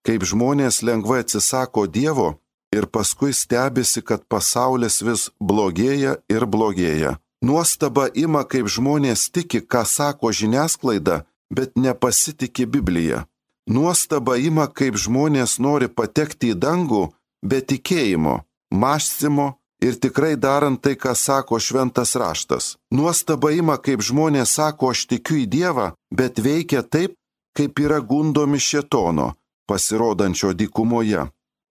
kaip 0.06 0.28
žmonės 0.30 0.84
lengvai 0.86 1.24
atsisako 1.26 1.88
Dievo 1.88 2.36
ir 2.76 2.86
paskui 2.94 3.34
stebisi, 3.34 4.04
kad 4.04 4.28
pasaulis 4.30 5.02
vis 5.02 5.30
blogėja 5.40 6.20
ir 6.30 6.46
blogėja. 6.46 7.18
Nuostaba 7.42 8.08
ima, 8.14 8.44
kaip 8.44 8.70
žmonės 8.70 9.30
tiki, 9.34 9.62
ką 9.62 9.86
sako 9.86 10.34
žiniasklaida, 10.34 11.24
bet 11.54 11.78
nepasitikė 11.78 12.66
Biblija. 12.66 13.26
Nuostaba 13.68 14.38
ima, 14.40 14.68
kaip 14.72 14.96
žmonės 14.96 15.58
nori 15.60 15.90
patekti 15.92 16.54
į 16.54 16.60
dangų 16.64 17.04
be 17.44 17.60
tikėjimo, 17.60 18.42
mąstymo 18.72 19.48
ir 19.84 20.00
tikrai 20.00 20.36
darant 20.40 20.82
tai, 20.82 20.96
ką 20.96 21.14
sako 21.16 21.60
šventas 21.60 22.16
raštas. 22.16 22.76
Nuostaba 22.92 23.52
ima, 23.52 23.78
kaip 23.78 24.02
žmonės 24.02 24.56
sako, 24.58 24.92
aš 24.96 25.06
tikiu 25.12 25.42
į 25.44 25.46
Dievą, 25.52 25.92
bet 26.12 26.40
veikia 26.40 26.82
taip, 26.82 27.18
kaip 27.58 27.80
yra 27.80 28.00
gundomi 28.00 28.60
šetono, 28.60 29.34
pasirodančio 29.68 30.54
dykumoje. 30.54 31.28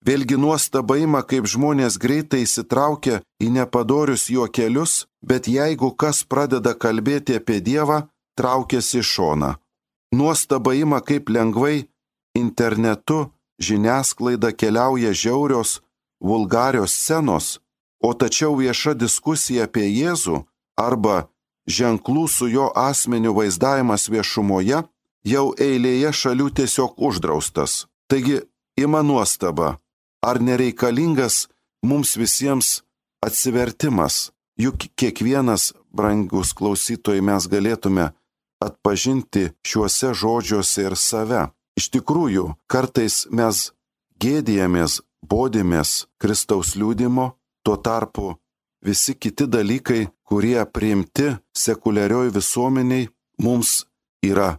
Vėlgi 0.05 0.37
nuostaba 0.37 0.99
ima, 1.01 1.23
kaip 1.25 1.47
žmonės 1.49 1.95
greitai 1.97 2.43
įsitraukia 2.45 3.23
į 3.41 3.49
nepadorius 3.55 4.27
juokelius, 4.29 5.05
bet 5.23 5.47
jeigu 5.49 5.95
kas 5.97 6.21
pradeda 6.27 6.75
kalbėti 6.77 7.39
apie 7.39 7.57
Dievą, 7.57 8.03
traukiasi 8.37 8.99
į 9.01 9.07
šoną. 9.13 9.51
Nuostaba 10.17 10.73
ima, 10.73 10.99
kaip 11.07 11.29
lengvai 11.29 11.77
internetu 12.43 13.19
žiniasklaida 13.59 14.51
keliauja 14.59 15.11
žiaurios, 15.13 15.81
vulgarios 16.19 16.93
scenos, 16.93 17.59
o 18.07 18.13
tačiau 18.13 18.55
vieša 18.59 18.93
diskusija 18.93 19.67
apie 19.67 19.87
Jėzų 19.89 20.43
arba 20.87 21.27
ženklų 21.77 22.25
su 22.29 22.47
jo 22.47 22.67
asmeniu 22.75 23.33
vaizdavimas 23.37 24.07
viešumoje 24.13 24.83
jau 25.25 25.45
eilėje 25.67 26.11
šalių 26.21 26.49
tiesiog 26.59 26.99
uždraustas. 27.07 27.85
Taigi 28.07 28.41
ima 28.77 29.01
nuostaba, 29.01 29.79
ar 30.21 30.41
nereikalingas 30.41 31.47
mums 31.83 32.15
visiems 32.17 32.83
atsivertimas, 33.25 34.31
juk 34.59 34.87
kiekvienas, 34.99 35.73
brangus 35.89 36.53
klausytojai, 36.53 37.23
mes 37.25 37.47
galėtume 37.49 38.11
atpažinti 38.63 39.49
šiuose 39.67 40.13
žodžiuose 40.13 40.87
ir 40.87 40.95
save. 40.99 41.47
Iš 41.75 41.89
tikrųjų, 41.91 42.53
kartais 42.71 43.25
mes 43.31 43.71
gėdėjamės, 44.21 45.01
bodėmės 45.25 46.05
Kristaus 46.21 46.75
liūdimo, 46.79 47.33
tuo 47.65 47.75
tarpu 47.75 48.35
visi 48.85 49.15
kiti 49.15 49.47
dalykai, 49.47 50.07
kurie 50.23 50.61
priimti 50.65 51.33
sekuliarioj 51.57 52.31
visuomeniai, 52.37 53.09
mums 53.43 53.83
yra 54.23 54.55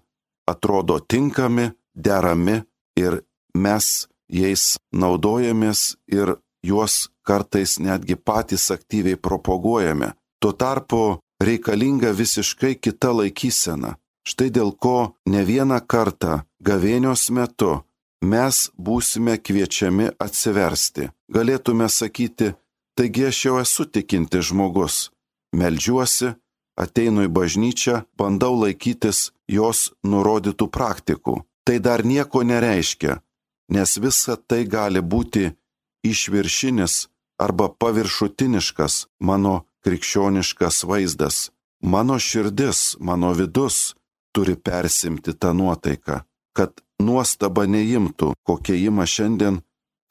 atrodo 0.46 0.98
tinkami, 1.00 1.70
derami 1.94 2.60
ir 2.98 3.22
mes 3.54 4.06
jais 4.28 4.76
naudojamės 4.92 5.96
ir 6.12 6.36
juos 6.66 7.08
kartais 7.26 7.78
netgi 7.78 8.16
patys 8.16 8.70
aktyviai 8.74 9.16
propaguojame. 9.16 10.12
Tuo 10.40 10.52
tarpu 10.52 11.18
reikalinga 11.40 12.10
visiškai 12.10 12.74
kita 12.80 13.12
laikysena. 13.12 13.96
Štai 14.26 14.50
dėl 14.50 14.72
ko 14.74 15.14
ne 15.30 15.44
vieną 15.46 15.78
kartą 15.86 16.42
gavėnios 16.66 17.30
metu 17.30 17.82
mes 18.22 18.70
būsime 18.78 19.36
kviečiami 19.38 20.10
atsiversti. 20.18 21.10
Galėtume 21.30 21.88
sakyti, 21.88 22.54
taigi 22.98 23.28
aš 23.30 23.44
jau 23.46 23.54
esu 23.60 23.86
tikinti 23.86 24.42
žmogus. 24.42 25.10
Meldžiuosi, 25.54 26.34
ateinu 26.76 27.26
į 27.26 27.30
bažnyčią, 27.32 28.02
bandau 28.18 28.54
laikytis 28.58 29.30
jos 29.48 29.92
nurodytų 30.02 30.66
praktikų. 30.76 31.44
Tai 31.66 31.76
dar 31.82 32.04
nieko 32.06 32.42
nereiškia, 32.46 33.20
nes 33.74 33.96
visa 33.98 34.36
tai 34.36 34.64
gali 34.70 35.02
būti 35.02 35.50
išviršinis 36.06 37.08
arba 37.42 37.68
paviršutiniškas 37.68 39.06
mano 39.20 39.66
krikščioniškas 39.86 40.82
vaizdas. 40.90 41.50
Mano 41.82 42.18
širdis, 42.18 42.96
mano 43.00 43.30
vidus 43.38 43.94
turi 44.34 44.56
persimti 44.56 45.32
tą 45.32 45.52
nuotaiką, 45.54 46.20
kad 46.56 46.80
nuostaba 46.98 47.66
neimtų, 47.70 48.32
kokia 48.42 48.74
ima 48.88 49.06
šiandien, 49.06 49.60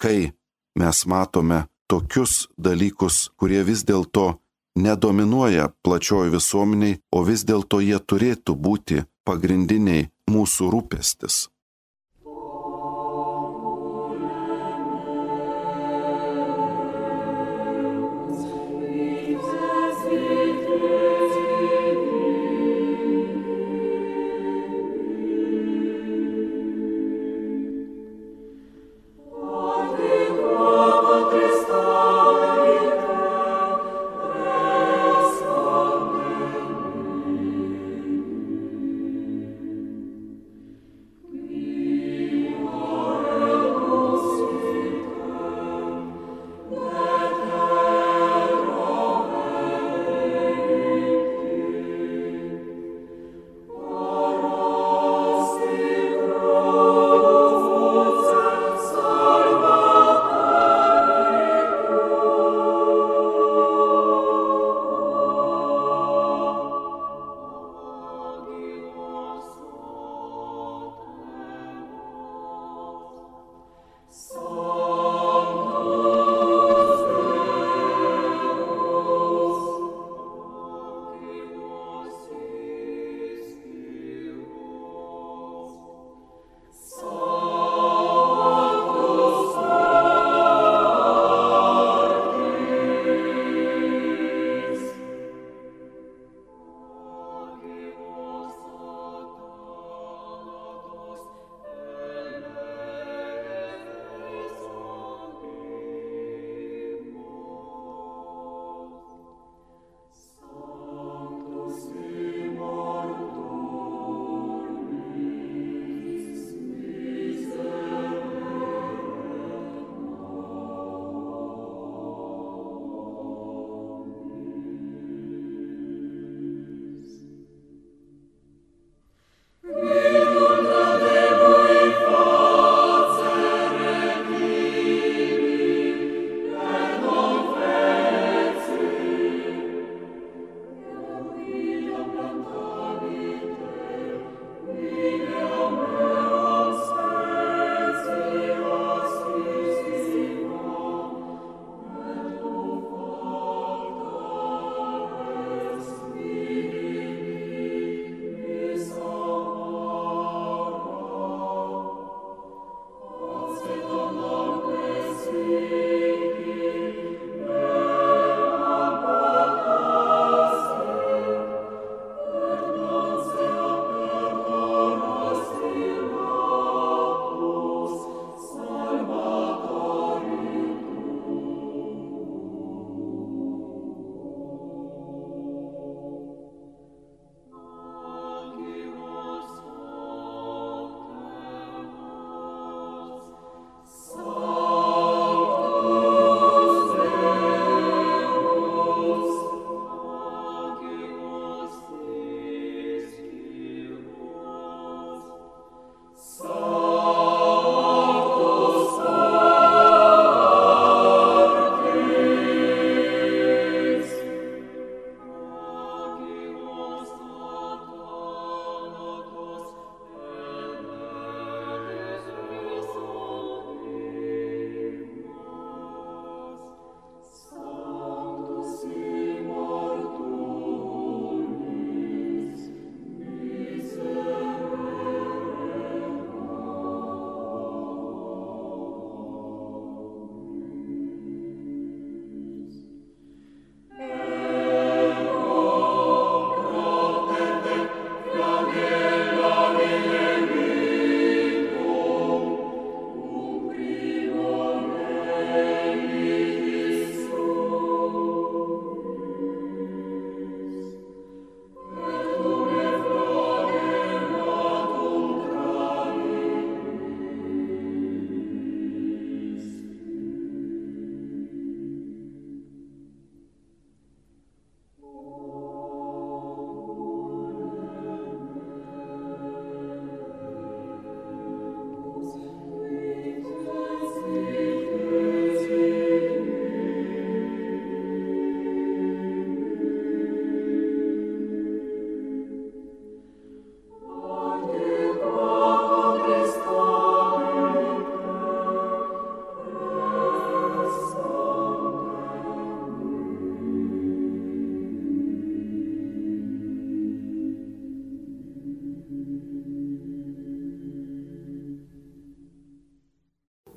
kai 0.01 0.31
mes 0.79 1.05
matome 1.05 1.65
tokius 1.91 2.47
dalykus, 2.57 3.29
kurie 3.35 3.63
vis 3.67 3.83
dėlto 3.83 4.37
nedominuoja 4.79 5.69
plačioji 5.83 6.33
visuomeniai, 6.37 6.99
o 7.11 7.23
vis 7.27 7.43
dėlto 7.47 7.81
jie 7.83 7.99
turėtų 7.99 8.55
būti 8.55 9.03
pagrindiniai 9.27 10.09
mūsų 10.31 10.71
rūpestis. 10.73 11.47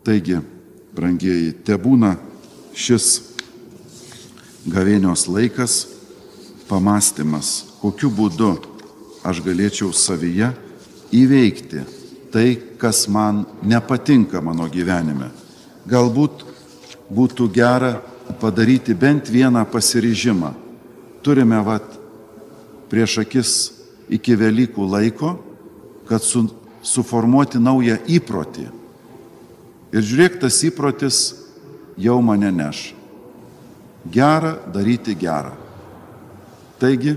Taigi, 0.08 0.38
brangieji, 0.96 1.50
te 1.60 1.74
būna 1.76 2.14
šis 2.72 3.08
gavėnios 4.64 5.26
laikas, 5.28 5.82
pamastymas, 6.64 7.50
kokiu 7.82 8.08
būdu 8.16 8.54
aš 9.28 9.42
galėčiau 9.44 9.90
savyje 9.92 10.48
įveikti 11.12 11.82
tai, 12.32 12.46
kas 12.80 13.02
man 13.12 13.42
nepatinka 13.60 14.40
mano 14.40 14.70
gyvenime. 14.72 15.28
Galbūt 15.84 16.46
būtų 17.12 17.50
gera 17.52 17.98
padaryti 18.40 18.96
bent 18.96 19.28
vieną 19.28 19.66
pasiryžimą. 19.68 20.54
Turime 21.20 21.60
vat 21.68 21.84
prieš 22.88 23.20
akis 23.26 23.54
iki 24.08 24.40
Velykų 24.40 24.88
laiko, 24.88 25.36
kad 26.08 26.24
su, 26.24 26.46
suformuoti 26.80 27.60
naują 27.60 28.00
įprotį. 28.08 28.77
Ir 29.92 30.04
žiūrėk, 30.04 30.38
tas 30.42 30.58
įprotis 30.68 31.18
jau 31.96 32.18
mane 32.24 32.50
neš. 32.52 32.92
Gera 34.12 34.54
daryti 34.72 35.16
gerą. 35.18 35.54
Taigi, 36.78 37.16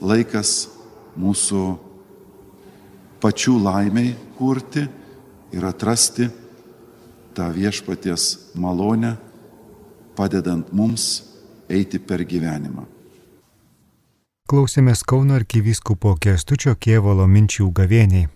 laikas 0.00 0.68
mūsų 1.18 1.62
pačių 3.22 3.56
laimiai 3.64 4.12
kurti 4.36 4.84
ir 5.56 5.64
atrasti 5.66 6.28
tą 7.36 7.48
viešpaties 7.52 8.52
malonę, 8.54 9.16
padedant 10.16 10.70
mums 10.72 11.24
eiti 11.68 11.98
per 11.98 12.24
gyvenimą. 12.24 12.86
Klausėmės 14.46 15.02
Kauno 15.02 15.34
arkivyskupo 15.34 16.14
Kestučio 16.22 16.76
Kievalo 16.78 17.26
minčių 17.26 17.66
gavėniai. 17.74 18.28